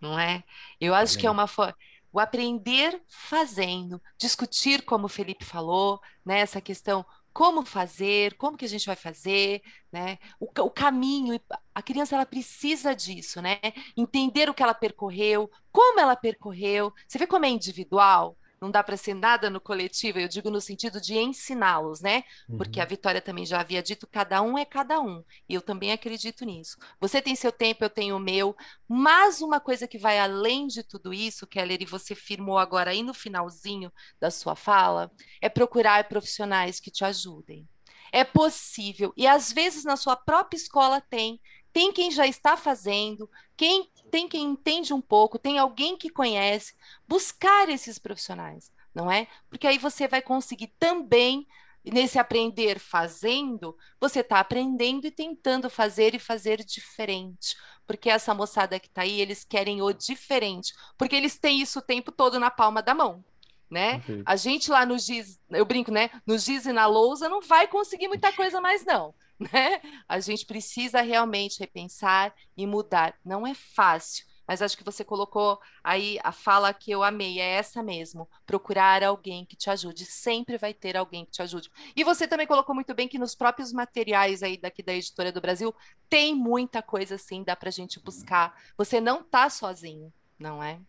[0.00, 0.42] não é?
[0.80, 1.74] Eu acho que é uma forma
[2.12, 8.64] o aprender fazendo, discutir, como o Felipe falou, né, essa questão como fazer, como que
[8.64, 9.62] a gente vai fazer,
[9.92, 10.18] né?
[10.38, 11.40] O, o, caminho,
[11.74, 13.58] a criança ela precisa disso, né?
[13.96, 16.92] Entender o que ela percorreu, como ela percorreu.
[17.06, 18.36] Você vê como é individual?
[18.60, 22.24] Não dá para ser nada no coletivo, eu digo no sentido de ensiná-los, né?
[22.58, 22.88] Porque a uhum.
[22.88, 26.76] Vitória também já havia dito, cada um é cada um, e eu também acredito nisso.
[27.00, 28.54] Você tem seu tempo, eu tenho o meu,
[28.86, 33.02] mas uma coisa que vai além de tudo isso, Keller, e você firmou agora aí
[33.02, 33.90] no finalzinho
[34.20, 37.66] da sua fala, é procurar profissionais que te ajudem.
[38.12, 41.40] É possível, e às vezes na sua própria escola tem,
[41.72, 46.74] tem quem já está fazendo, quem tem quem entende um pouco, tem alguém que conhece,
[47.06, 49.28] buscar esses profissionais, não é?
[49.48, 51.46] Porque aí você vai conseguir também
[51.84, 57.56] nesse aprender fazendo, você está aprendendo e tentando fazer e fazer diferente.
[57.86, 61.82] Porque essa moçada que está aí, eles querem o diferente, porque eles têm isso o
[61.82, 63.24] tempo todo na palma da mão.
[63.70, 64.02] Né?
[64.26, 66.10] A gente lá no Giz, eu brinco, né?
[66.26, 69.14] No Giz e na lousa não vai conseguir muita coisa mais, não.
[69.52, 69.80] Né?
[70.08, 73.14] A gente precisa realmente repensar e mudar.
[73.24, 77.52] Não é fácil, mas acho que você colocou aí a fala que eu amei, é
[77.52, 78.28] essa mesmo.
[78.44, 80.04] Procurar alguém que te ajude.
[80.04, 81.70] Sempre vai ter alguém que te ajude.
[81.94, 85.40] E você também colocou muito bem que nos próprios materiais aí daqui da Editora do
[85.40, 85.74] Brasil
[86.08, 88.54] tem muita coisa assim, dá pra gente buscar.
[88.76, 90.80] Você não tá sozinho, não é?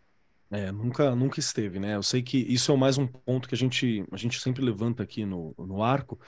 [0.50, 1.96] É, nunca, nunca esteve, né?
[1.96, 5.02] Eu sei que isso é mais um ponto que a gente, a gente sempre levanta
[5.02, 6.20] aqui no, no arco,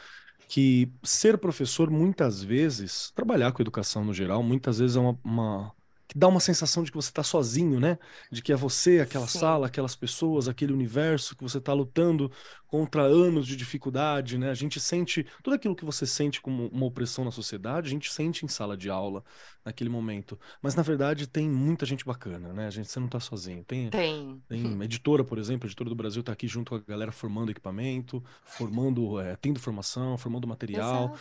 [0.48, 5.76] que ser professor, muitas vezes, trabalhar com educação no geral, muitas vezes é uma, uma
[6.08, 7.98] que dá uma sensação de que você está sozinho, né?
[8.32, 9.40] De que é você, aquela Sim.
[9.40, 12.32] sala, aquelas pessoas, aquele universo que você está lutando
[12.68, 14.50] contra anos de dificuldade, né?
[14.50, 18.12] A gente sente tudo aquilo que você sente como uma opressão na sociedade, a gente
[18.12, 19.24] sente em sala de aula
[19.64, 20.40] naquele momento.
[20.62, 22.66] Mas na verdade tem muita gente bacana, né?
[22.66, 23.64] A gente você não está sozinho.
[23.64, 24.42] Tem, tem.
[24.50, 27.52] Tem editora, por exemplo, a editora do Brasil está aqui junto com a galera formando
[27.52, 31.16] equipamento, formando, é, tendo formação, formando material.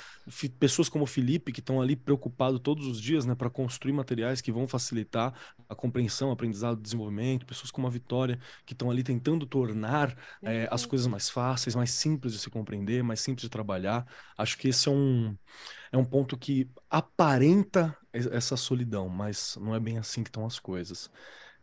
[0.58, 4.40] Pessoas como o Felipe que estão ali preocupados todos os dias, né, para construir materiais
[4.40, 5.32] que vão facilitar
[5.68, 7.46] a compreensão, aprendizado, desenvolvimento.
[7.46, 11.74] Pessoas como a Vitória que estão ali tentando tornar é, as coisas mais fáceis fáceis,
[11.74, 14.06] mais simples de se compreender, mais simples de trabalhar.
[14.36, 15.36] Acho que esse é um,
[15.90, 20.58] é um ponto que aparenta essa solidão, mas não é bem assim que estão as
[20.58, 21.10] coisas.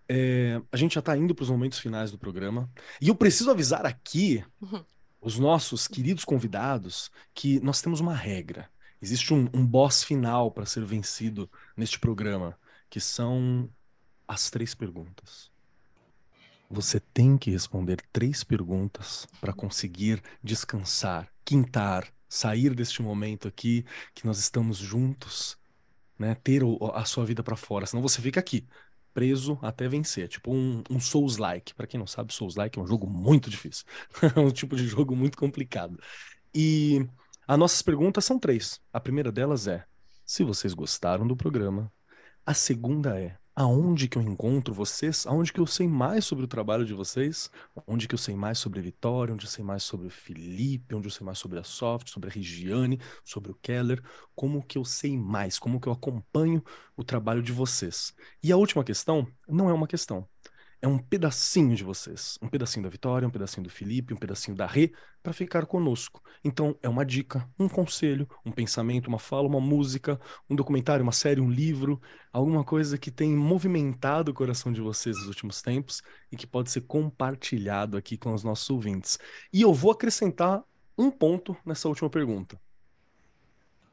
[0.07, 3.51] É, a gente já está indo para os momentos finais do programa e eu preciso
[3.51, 4.83] avisar aqui uhum.
[5.21, 8.69] os nossos queridos convidados que nós temos uma regra.
[9.01, 12.57] Existe um, um boss final para ser vencido neste programa,
[12.89, 13.69] que são
[14.27, 15.51] as três perguntas.
[16.69, 23.83] Você tem que responder três perguntas para conseguir descansar, quintar, sair deste momento aqui
[24.13, 25.57] que nós estamos juntos,
[26.17, 26.35] né?
[26.35, 26.61] Ter
[26.93, 28.67] a sua vida para fora, senão você fica aqui
[29.13, 31.73] preso até vencer, tipo um, um Souls-like.
[31.73, 33.85] Para quem não sabe, Souls-like é um jogo muito difícil,
[34.35, 35.99] é um tipo de jogo muito complicado.
[36.53, 37.05] E
[37.47, 38.79] as nossas perguntas são três.
[38.93, 39.85] A primeira delas é:
[40.25, 41.91] se vocês gostaram do programa.
[42.49, 46.47] A segunda é: aonde que eu encontro vocês, aonde que eu sei mais sobre o
[46.47, 47.51] trabalho de vocês,
[47.85, 50.95] onde que eu sei mais sobre a Vitória, onde eu sei mais sobre o Felipe,
[50.95, 54.01] onde eu sei mais sobre a Soft, sobre a Regiane, sobre o Keller,
[54.33, 56.63] como que eu sei mais, como que eu acompanho
[56.97, 58.15] o trabalho de vocês.
[58.41, 60.27] E a última questão não é uma questão,
[60.81, 64.55] é um pedacinho de vocês, um pedacinho da Vitória, um pedacinho do Felipe, um pedacinho
[64.55, 66.23] da Rê, para ficar conosco.
[66.43, 70.19] Então, é uma dica, um conselho, um pensamento, uma fala, uma música,
[70.49, 72.01] um documentário, uma série, um livro,
[72.31, 76.01] alguma coisa que tem movimentado o coração de vocês nos últimos tempos
[76.31, 79.19] e que pode ser compartilhado aqui com os nossos ouvintes.
[79.51, 80.63] E eu vou acrescentar
[80.97, 82.59] um ponto nessa última pergunta.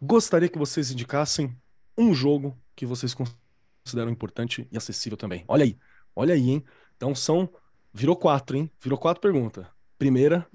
[0.00, 1.56] Gostaria que vocês indicassem
[1.98, 5.44] um jogo que vocês consideram importante e acessível também.
[5.48, 5.76] Olha aí.
[6.16, 6.64] Olha aí, hein?
[6.96, 7.48] Então são.
[7.92, 8.70] Virou quatro, hein?
[8.80, 9.66] Virou quatro perguntas.
[9.98, 10.46] Primeira,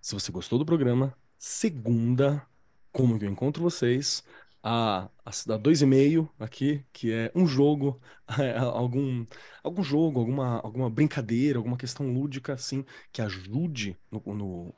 [0.00, 1.16] se você gostou do programa.
[1.38, 2.46] Segunda,
[2.92, 4.24] como eu encontro vocês?
[4.62, 8.00] A, a, a dois e meio aqui, que é um jogo,
[8.38, 9.26] é, algum,
[9.62, 14.74] algum jogo, alguma, alguma brincadeira, alguma questão lúdica, assim, que ajude no, no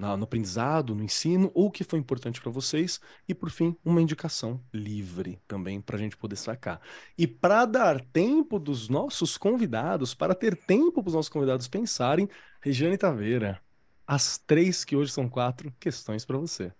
[0.00, 2.98] na, no aprendizado, no ensino, ou o que foi importante para vocês,
[3.28, 6.80] e por fim, uma indicação livre também para a gente poder sacar.
[7.18, 12.28] E para dar tempo dos nossos convidados, para ter tempo para os nossos convidados pensarem,
[12.62, 13.60] Regiane Taveira,
[14.06, 16.72] as três que hoje são quatro questões para você.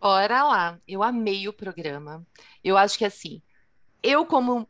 [0.00, 2.26] Bora lá, eu amei o programa.
[2.62, 3.42] Eu acho que assim,
[4.02, 4.68] eu como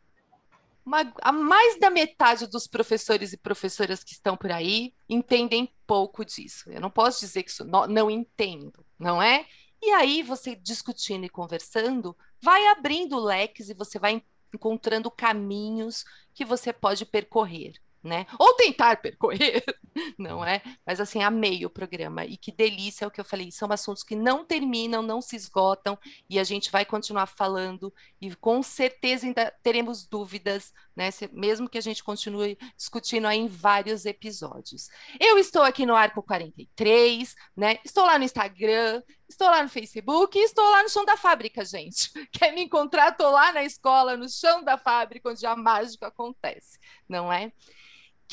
[0.84, 6.24] uma, a mais da metade dos professores e professoras que estão por aí entendem pouco
[6.24, 6.70] disso.
[6.70, 9.46] Eu não posso dizer que isso, não, não entendo, não é?
[9.82, 14.22] E aí, você discutindo e conversando, vai abrindo leques e você vai
[14.52, 17.74] encontrando caminhos que você pode percorrer,
[18.04, 18.26] né?
[18.38, 19.64] Ou tentar percorrer,
[20.18, 20.60] não é?
[20.86, 23.50] Mas assim, amei o programa e que delícia é o que eu falei.
[23.50, 25.98] São assuntos que não terminam, não se esgotam
[26.28, 31.08] e a gente vai continuar falando e com certeza ainda teremos dúvidas, né?
[31.32, 34.90] mesmo que a gente continue discutindo aí em vários episódios.
[35.18, 37.78] Eu estou aqui no Arco 43, né?
[37.84, 41.64] Estou lá no Instagram, estou lá no Facebook e estou lá no chão da fábrica,
[41.64, 42.10] gente.
[42.30, 43.12] Quer me encontrar?
[43.12, 46.78] Estou lá na escola, no chão da fábrica, onde a mágica acontece,
[47.08, 47.50] não é?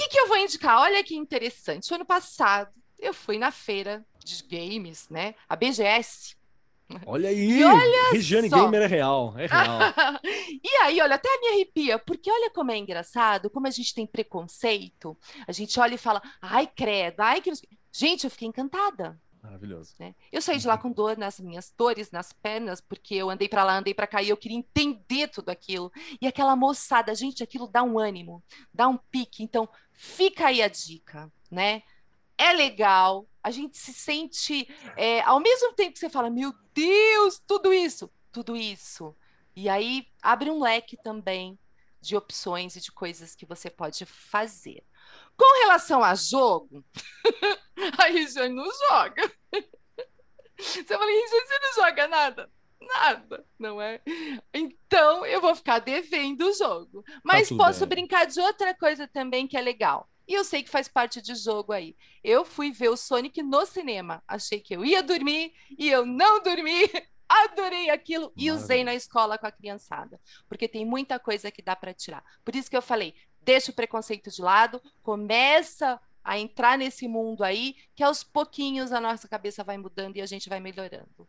[0.02, 0.80] O que, que eu vou indicar?
[0.80, 1.92] Olha que interessante.
[1.92, 5.36] O ano passado eu fui na feira de games, né?
[5.48, 6.36] A BGS.
[7.06, 7.64] Olha aí!
[7.64, 8.64] Olha Regiane só.
[8.64, 9.80] Gamer é real, é real.
[10.64, 14.06] e aí, olha, até me arrepia, porque olha como é engraçado, como a gente tem
[14.06, 15.16] preconceito.
[15.48, 17.52] A gente olha e fala, ai, credo, ai, que.
[17.94, 19.20] Gente, eu fiquei encantada.
[19.42, 19.96] Maravilhoso.
[20.00, 20.14] Né?
[20.32, 20.82] Eu saí de lá uhum.
[20.82, 24.22] com dor nas minhas dores, nas pernas, porque eu andei para lá, andei para cá
[24.22, 25.92] e eu queria entender tudo aquilo.
[26.22, 29.44] E aquela moçada, gente, aquilo dá um ânimo, dá um pique.
[29.44, 31.82] Então, fica aí a dica, né?
[32.38, 37.40] É legal, a gente se sente, é, ao mesmo tempo que você fala, meu Deus,
[37.46, 39.16] tudo isso, tudo isso.
[39.56, 41.58] E aí abre um leque também
[42.00, 44.84] de opções e de coisas que você pode fazer.
[45.42, 46.86] Com relação a jogo,
[47.98, 49.32] a Regiane não joga.
[50.56, 52.52] Você fala, Regiane, você não joga nada?
[52.80, 54.00] Nada, não é?
[54.54, 57.02] Então eu vou ficar devendo o jogo.
[57.02, 57.90] Tá Mas tá posso bem.
[57.90, 60.08] brincar de outra coisa também que é legal.
[60.28, 61.96] E eu sei que faz parte de jogo aí.
[62.24, 64.24] Eu fui ver o Sonic no cinema.
[64.28, 66.84] Achei que eu ia dormir e eu não dormi.
[67.28, 70.20] Adorei aquilo e usei na escola com a criançada,
[70.50, 72.22] porque tem muita coisa que dá para tirar.
[72.44, 77.44] Por isso que eu falei, deixa o preconceito de lado, começa a entrar nesse mundo
[77.44, 81.28] aí, que aos pouquinhos a nossa cabeça vai mudando e a gente vai melhorando.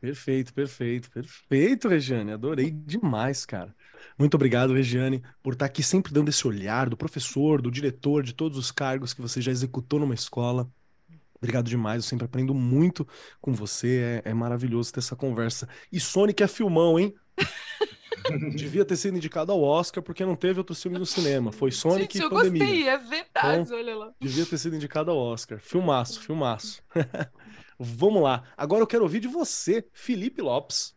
[0.00, 2.32] Perfeito, perfeito, perfeito, Regiane.
[2.32, 3.74] Adorei demais, cara.
[4.18, 8.34] Muito obrigado, Regiane, por estar aqui sempre dando esse olhar do professor, do diretor, de
[8.34, 10.70] todos os cargos que você já executou numa escola.
[11.36, 13.08] Obrigado demais, eu sempre aprendo muito
[13.40, 15.68] com você, é, é maravilhoso ter essa conversa.
[15.90, 17.14] E Sonic é filmão, hein?
[18.54, 21.52] Devia ter sido indicado ao Oscar porque não teve outro filme no cinema.
[21.52, 22.62] Foi Sonic Gente, e Pandemia.
[22.62, 24.12] eu gostei, é verdade, então, olha lá.
[24.20, 25.58] Devia ter sido indicado ao Oscar.
[25.60, 26.82] Filmaço, filmaço.
[27.78, 28.44] Vamos lá.
[28.56, 30.94] Agora eu quero ouvir de você, Felipe Lopes.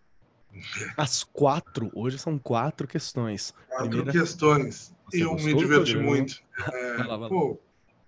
[0.96, 3.54] As quatro, hoje são quatro questões.
[3.70, 4.12] Quatro Primeira...
[4.12, 4.94] questões.
[5.06, 6.42] Você eu me diverti muito.
[6.72, 7.30] É, vai lá, vai lá.
[7.30, 7.60] Pô,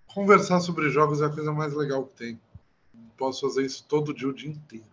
[0.08, 2.42] conversar sobre jogos é a coisa mais legal que tem.
[3.18, 4.86] Posso fazer isso todo dia, o dia inteiro.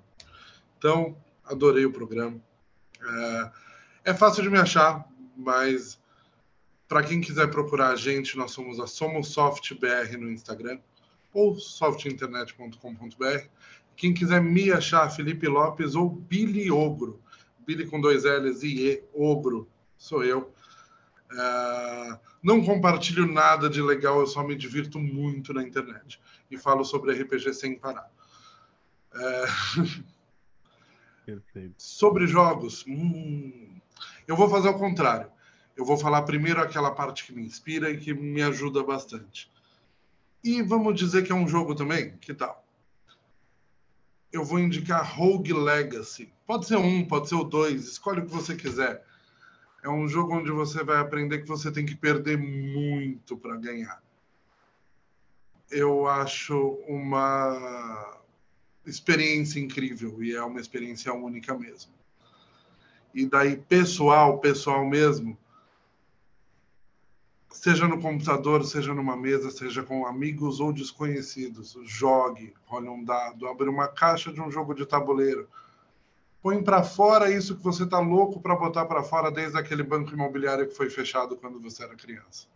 [0.78, 2.40] Então, adorei o programa.
[3.00, 3.50] É,
[4.06, 5.04] é fácil de me achar,
[5.36, 6.00] mas
[6.86, 10.78] para quem quiser procurar a gente, nós somos a SomosSoftBR no Instagram
[11.32, 13.48] ou softinternet.com.br.
[13.96, 17.20] Quem quiser me achar, Felipe Lopes ou Billy Ogro.
[17.66, 20.54] Billy com dois L's e E, Ogro, sou eu.
[21.32, 26.20] Uh, não compartilho nada de legal, eu só me divirto muito na internet.
[26.48, 28.08] E falo sobre RPG sem parar.
[31.26, 33.65] Uh, sobre jogos, hum,
[34.26, 35.30] eu vou fazer o contrário.
[35.76, 39.50] Eu vou falar primeiro aquela parte que me inspira e que me ajuda bastante.
[40.42, 42.16] E vamos dizer que é um jogo também?
[42.16, 42.64] Que tal?
[44.32, 46.32] Eu vou indicar Rogue Legacy.
[46.46, 49.04] Pode ser um, pode ser o dois, escolhe o que você quiser.
[49.82, 54.02] É um jogo onde você vai aprender que você tem que perder muito para ganhar.
[55.70, 58.20] Eu acho uma
[58.84, 61.92] experiência incrível e é uma experiência única mesmo
[63.16, 65.38] e daí pessoal, pessoal mesmo,
[67.50, 73.48] seja no computador, seja numa mesa, seja com amigos ou desconhecidos, jogue, role um dado,
[73.48, 75.48] abre uma caixa de um jogo de tabuleiro,
[76.42, 80.12] põe para fora isso que você está louco para botar para fora desde aquele banco
[80.12, 82.46] imobiliário que foi fechado quando você era criança.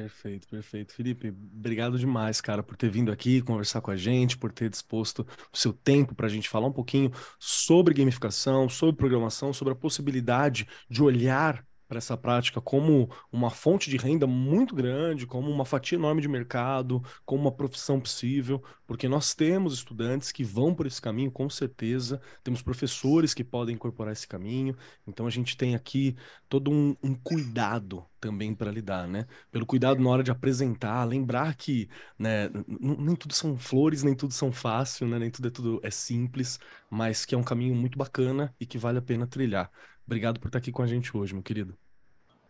[0.00, 0.94] Perfeito, perfeito.
[0.94, 5.26] Felipe, obrigado demais, cara, por ter vindo aqui conversar com a gente, por ter disposto
[5.52, 9.76] o seu tempo para a gente falar um pouquinho sobre gamificação, sobre programação, sobre a
[9.76, 15.64] possibilidade de olhar para essa prática como uma fonte de renda muito grande, como uma
[15.64, 20.86] fatia enorme de mercado, como uma profissão possível, porque nós temos estudantes que vão por
[20.86, 25.74] esse caminho, com certeza, temos professores que podem incorporar esse caminho, então a gente tem
[25.74, 26.14] aqui
[26.48, 29.26] todo um, um cuidado também para lidar, né?
[29.50, 31.88] Pelo cuidado na hora de apresentar, lembrar que
[32.18, 35.18] né, nem tudo são flores, nem tudo são fácil, né?
[35.18, 38.78] Nem tudo é tudo é simples, mas que é um caminho muito bacana e que
[38.78, 39.70] vale a pena trilhar.
[40.10, 41.78] Obrigado por estar aqui com a gente hoje, meu querido.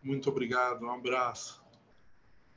[0.03, 1.63] Muito obrigado, um abraço.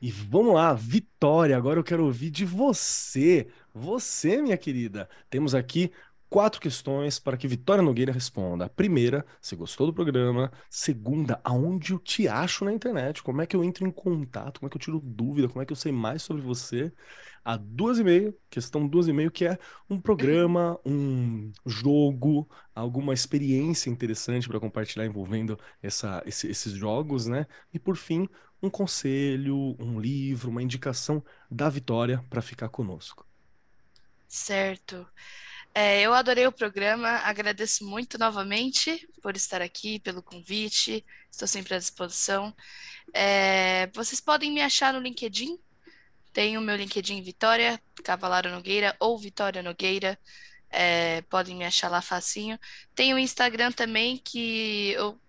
[0.01, 3.49] E vamos lá, Vitória, agora eu quero ouvir de você.
[3.73, 5.09] Você, minha querida.
[5.29, 5.91] Temos aqui
[6.33, 8.65] quatro questões para que Vitória Nogueira responda.
[8.65, 10.51] A primeira, se gostou do programa.
[10.67, 13.21] Segunda, aonde eu te acho na internet?
[13.21, 14.59] Como é que eu entro em contato?
[14.59, 15.47] Como é que eu tiro dúvida?
[15.47, 16.91] Como é que eu sei mais sobre você?
[17.45, 23.13] A duas e meia, questão duas e meio, que é um programa, um jogo, alguma
[23.13, 27.45] experiência interessante para compartilhar envolvendo essa, esse, esses jogos, né?
[27.71, 28.27] E por fim,
[28.59, 33.23] um conselho, um livro, uma indicação da Vitória para ficar conosco.
[34.27, 35.05] Certo.
[35.75, 41.73] É, eu adorei o programa, agradeço muito novamente por estar aqui, pelo convite, estou sempre
[41.73, 42.55] à disposição.
[43.11, 45.57] É, vocês podem me achar no LinkedIn,
[46.31, 50.19] tem o meu LinkedIn Vitória Cavalaro Nogueira ou Vitória Nogueira,
[50.69, 52.59] é, podem me achar lá facinho.
[52.93, 55.19] Tem o Instagram também, que eu,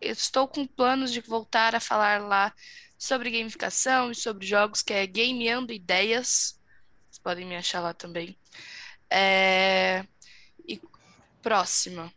[0.00, 2.52] eu estou com planos de voltar a falar lá
[2.98, 6.60] sobre gamificação e sobre jogos, que é Gameando Ideias,
[7.10, 8.36] vocês podem me achar lá também.
[9.10, 10.04] É...
[10.66, 10.80] E
[11.42, 12.12] próxima.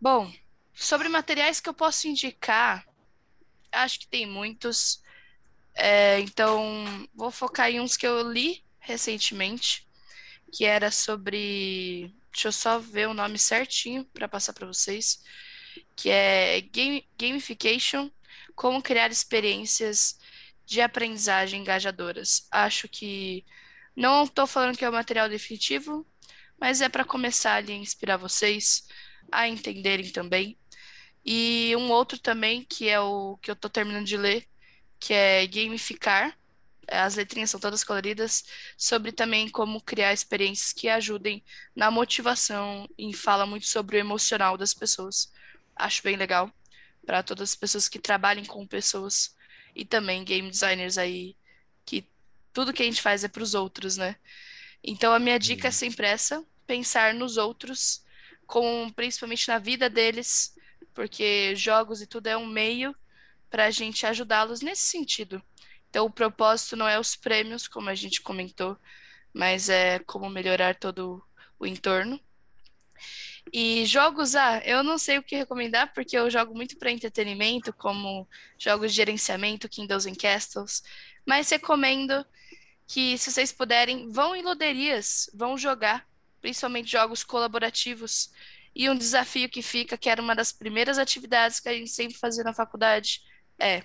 [0.00, 0.32] Bom,
[0.74, 2.86] sobre materiais que eu posso indicar,
[3.72, 5.02] acho que tem muitos.
[5.74, 9.86] É, então, vou focar em uns que eu li recentemente,
[10.52, 12.14] que era sobre.
[12.32, 15.22] Deixa eu só ver o nome certinho para passar para vocês.
[15.94, 18.10] Que é game, Gamification
[18.54, 20.18] Como Criar Experiências
[20.66, 22.46] de Aprendizagem Engajadoras.
[22.50, 23.44] Acho que
[23.96, 26.06] não estou falando que é o material definitivo,
[26.60, 28.86] mas é para começar ali a inspirar vocês
[29.32, 30.58] a entenderem também.
[31.24, 34.46] E um outro também, que é o que eu estou terminando de ler,
[35.00, 36.38] que é Gamificar.
[36.88, 38.44] As letrinhas são todas coloridas,
[38.76, 41.42] sobre também como criar experiências que ajudem
[41.74, 45.32] na motivação e fala muito sobre o emocional das pessoas.
[45.74, 46.52] Acho bem legal
[47.04, 49.34] para todas as pessoas que trabalhem com pessoas
[49.74, 51.36] e também game designers aí
[52.56, 54.16] tudo que a gente faz é para os outros, né?
[54.82, 58.02] Então a minha dica é sempre essa, pensar nos outros,
[58.94, 60.56] principalmente na vida deles,
[60.94, 62.96] porque jogos e tudo é um meio
[63.50, 65.42] para a gente ajudá-los nesse sentido.
[65.90, 68.78] Então o propósito não é os prêmios, como a gente comentou,
[69.34, 71.22] mas é como melhorar todo
[71.58, 72.18] o entorno.
[73.52, 77.70] E jogos, ah, eu não sei o que recomendar, porque eu jogo muito para entretenimento,
[77.74, 78.26] como
[78.58, 80.82] jogos de gerenciamento, Kindles and Castles,
[81.26, 82.24] mas recomendo
[82.86, 86.06] que, se vocês puderem, vão em loderias, vão jogar,
[86.40, 88.30] principalmente jogos colaborativos.
[88.74, 92.16] E um desafio que fica, que era uma das primeiras atividades que a gente sempre
[92.16, 93.22] fazia na faculdade,
[93.58, 93.84] é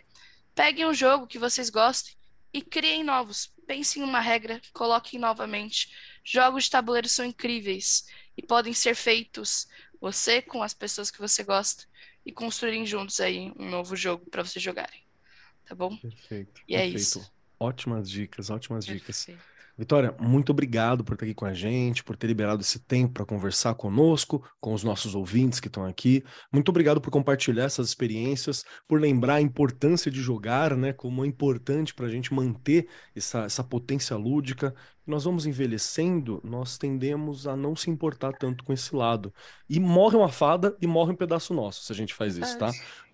[0.53, 2.13] peguem um jogo que vocês gostem
[2.53, 3.53] e criem novos.
[3.65, 5.89] Pensem em uma regra, coloquem novamente.
[6.23, 8.05] Jogos de tabuleiro são incríveis
[8.37, 9.67] e podem ser feitos
[9.99, 11.85] você com as pessoas que você gosta
[12.25, 15.01] e construírem juntos aí um novo jogo para vocês jogarem.
[15.65, 15.95] Tá bom?
[15.97, 16.61] Perfeito.
[16.67, 16.97] E é perfeito.
[16.97, 17.31] isso.
[17.61, 19.23] Ótimas dicas, ótimas dicas.
[19.23, 19.51] Perfeito.
[19.77, 23.25] Vitória, muito obrigado por estar aqui com a gente, por ter liberado esse tempo para
[23.25, 26.23] conversar conosco, com os nossos ouvintes que estão aqui.
[26.51, 30.91] Muito obrigado por compartilhar essas experiências, por lembrar a importância de jogar, né?
[30.91, 34.73] Como é importante para a gente manter essa, essa potência lúdica.
[35.05, 39.31] Nós vamos envelhecendo, nós tendemos a não se importar tanto com esse lado.
[39.69, 42.71] E morre uma fada e morre um pedaço nosso se a gente faz isso, tá?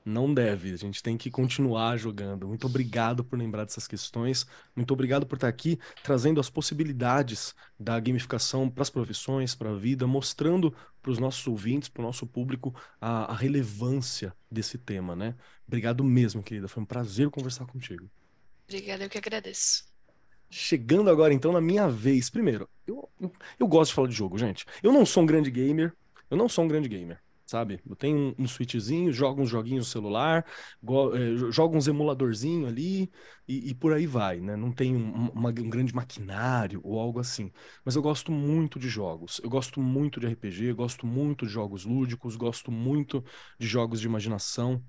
[0.10, 2.48] Não deve, a gente tem que continuar jogando.
[2.48, 4.48] Muito obrigado por lembrar dessas questões.
[4.74, 9.76] Muito obrigado por estar aqui trazendo as possibilidades da gamificação para as profissões, para a
[9.76, 15.14] vida, mostrando para os nossos ouvintes, para o nosso público, a, a, relevância desse tema,
[15.14, 15.36] né?
[15.68, 16.70] Obrigado mesmo, querida.
[16.70, 18.10] Foi um prazer conversar contigo.
[18.66, 19.84] Obrigada, eu que agradeço.
[20.50, 22.30] Chegando agora, então, na minha vez.
[22.30, 23.30] Primeiro, eu, eu,
[23.60, 24.66] eu gosto de falar de jogo, gente.
[24.82, 25.92] Eu não sou um grande gamer.
[26.32, 27.80] Eu não sou um grande gamer sabe?
[27.90, 30.46] Eu tenho um, um switchzinho, jogo uns joguinhos no celular,
[31.14, 33.10] é, jogo uns emuladorzinho ali
[33.48, 34.56] e, e, por aí vai, né?
[34.58, 37.52] Não tenho um, uma, um grande maquinário ou algo assim.
[37.86, 39.40] Mas eu gosto muito de jogos.
[39.42, 43.24] Eu gosto muito de RPG, gosto muito de jogos lúdicos, gosto muito
[43.58, 44.84] de jogos de imaginação.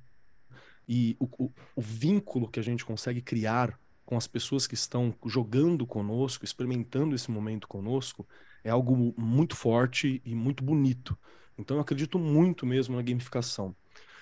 [0.89, 5.15] E o, o, o vínculo que a gente consegue criar com as pessoas que estão
[5.27, 8.27] jogando conosco, experimentando esse momento conosco,
[8.65, 11.17] é algo muito forte e muito bonito.
[11.59, 13.75] Então eu acredito muito mesmo na gamificação.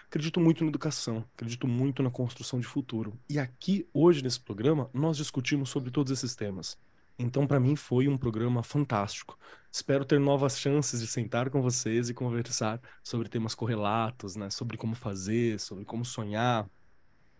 [0.08, 3.18] Acredito muito na educação, acredito muito na construção de futuro.
[3.28, 6.78] E aqui, hoje, nesse programa, nós discutimos sobre todos esses temas.
[7.18, 9.38] Então, para mim, foi um programa fantástico.
[9.72, 14.48] Espero ter novas chances de sentar com vocês e conversar sobre temas correlatos, né?
[14.48, 16.68] Sobre como fazer, sobre como sonhar,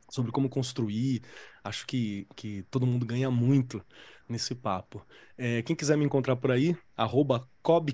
[0.09, 1.23] sobre como construir.
[1.63, 3.85] Acho que, que todo mundo ganha muito
[4.29, 5.07] nesse papo.
[5.37, 7.49] É, quem quiser me encontrar por aí, arroba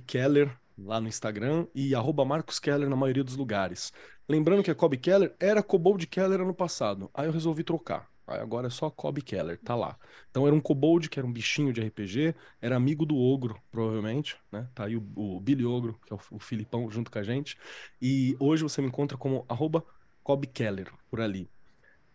[0.06, 3.92] Keller, lá no Instagram e arroba Marcos Keller na maioria dos lugares.
[4.28, 7.10] Lembrando que a Kobe Keller era Cobold Keller ano passado.
[7.12, 8.10] Aí eu resolvi trocar.
[8.26, 9.98] Aí agora é só Cobb Keller, tá lá.
[10.30, 14.36] Então era um kobold, que era um bichinho de RPG, era amigo do ogro, provavelmente,
[14.50, 14.68] né?
[14.74, 17.58] Tá aí o, o Billy Ogro, que é o, o Filipão, junto com a gente.
[18.00, 19.84] E hoje você me encontra como arroba
[20.22, 21.50] Cobb Keller, por ali.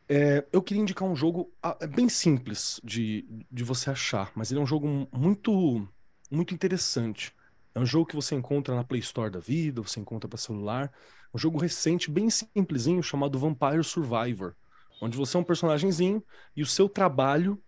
[0.10, 4.50] É, eu queria indicar um jogo ah, é bem simples de, de você achar, mas
[4.50, 5.86] ele é um jogo muito,
[6.32, 7.34] muito interessante.
[7.78, 10.92] É um jogo que você encontra na Play Store da vida, você encontra para celular.
[11.34, 14.56] Um jogo recente, bem simplesinho, chamado Vampire Survivor
[15.02, 16.24] onde você é um personagemzinho
[16.56, 17.62] e o seu trabalho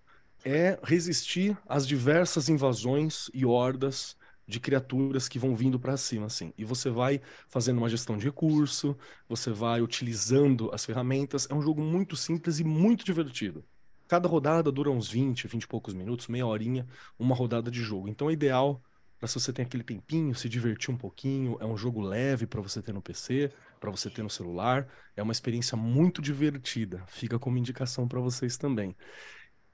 [0.43, 4.16] é resistir às diversas invasões e hordas
[4.47, 6.51] de criaturas que vão vindo para cima, assim.
[6.57, 8.97] E você vai fazendo uma gestão de recurso,
[9.28, 11.47] você vai utilizando as ferramentas.
[11.49, 13.64] É um jogo muito simples e muito divertido.
[14.07, 16.88] Cada rodada dura uns 20, 20 e poucos minutos, meia horinha,
[17.20, 18.07] uma rodada de jogo.
[18.07, 18.82] Então é ideal
[19.20, 21.58] para se você tem aquele tempinho, se divertir um pouquinho.
[21.60, 24.88] É um jogo leve para você ter no PC, para você ter no celular.
[25.16, 27.04] É uma experiência muito divertida.
[27.08, 28.96] Fica como indicação para vocês também.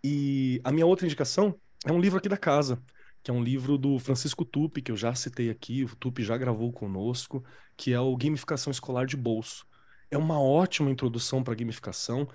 [0.03, 2.81] E a minha outra indicação é um livro aqui da casa,
[3.23, 6.37] que é um livro do Francisco Tupi, que eu já citei aqui, o Tupi já
[6.37, 7.43] gravou conosco,
[7.77, 9.65] que é o Gamificação Escolar de Bolso.
[10.09, 12.27] É uma ótima introdução para gamificação.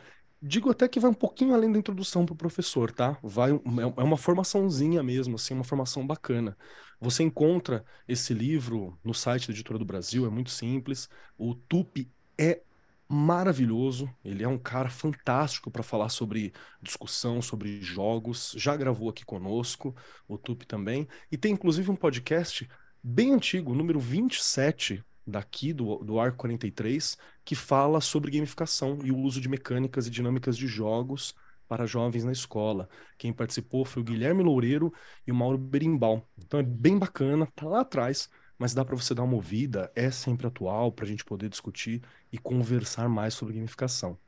[0.43, 3.19] Digo até que vai um pouquinho além da introdução para o professor, tá?
[3.23, 3.57] Vai, é,
[3.97, 6.57] é uma formaçãozinha mesmo, assim, uma formação bacana.
[6.99, 11.09] Você encontra esse livro no site da Editora do Brasil, é muito simples.
[11.37, 12.63] O Tupi é
[13.07, 18.55] maravilhoso, ele é um cara fantástico para falar sobre discussão, sobre jogos.
[18.57, 19.95] Já gravou aqui conosco,
[20.29, 21.09] o Tupi também.
[21.31, 22.69] E tem inclusive um podcast
[23.03, 29.19] bem antigo, número 27, daqui do, do Arco 43, que fala sobre gamificação e o
[29.19, 31.35] uso de mecânicas e dinâmicas de jogos
[31.69, 32.89] para jovens na escola.
[33.17, 34.93] Quem participou foi o Guilherme Loureiro
[35.25, 36.29] e o Mauro Berimbau.
[36.37, 38.29] Então é bem bacana, tá lá atrás,
[38.59, 42.03] mas dá para você dar uma ouvida, é sempre atual para a gente poder discutir
[42.33, 44.19] e conversar mais sobre gamificação.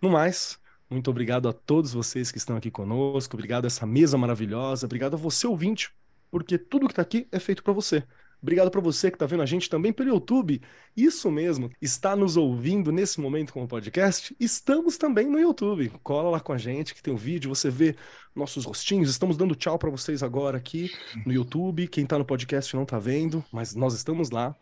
[0.00, 0.58] No mais,
[0.88, 5.14] muito obrigado a todos vocês que estão aqui conosco, obrigado a essa mesa maravilhosa, obrigado
[5.14, 5.94] a você ouvinte,
[6.30, 8.02] porque tudo que está aqui é feito para você.
[8.42, 10.60] Obrigado para você que está vendo a gente também pelo YouTube.
[10.96, 14.34] Isso mesmo, está nos ouvindo nesse momento com o podcast?
[14.40, 15.92] Estamos também no YouTube.
[16.02, 17.94] Cola lá com a gente que tem o um vídeo, você vê
[18.34, 19.10] nossos rostinhos.
[19.10, 20.90] Estamos dando tchau para vocês agora aqui
[21.24, 21.86] no YouTube.
[21.86, 24.56] Quem está no podcast não está vendo, mas nós estamos lá.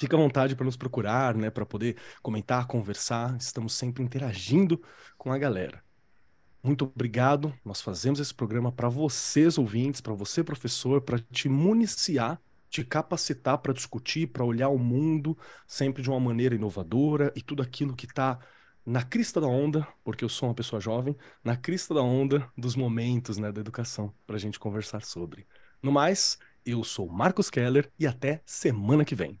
[0.00, 3.36] Fica à vontade para nos procurar, né, para poder comentar, conversar.
[3.36, 4.80] Estamos sempre interagindo
[5.18, 5.84] com a galera.
[6.62, 7.52] Muito obrigado.
[7.62, 12.40] Nós fazemos esse programa para vocês ouvintes, para você professor, para te municiar
[12.74, 17.62] te capacitar para discutir, para olhar o mundo sempre de uma maneira inovadora e tudo
[17.62, 18.40] aquilo que está
[18.84, 22.74] na crista da onda, porque eu sou uma pessoa jovem, na crista da onda dos
[22.74, 25.46] momentos né, da educação para a gente conversar sobre.
[25.80, 29.40] No mais, eu sou Marcos Keller e até semana que vem.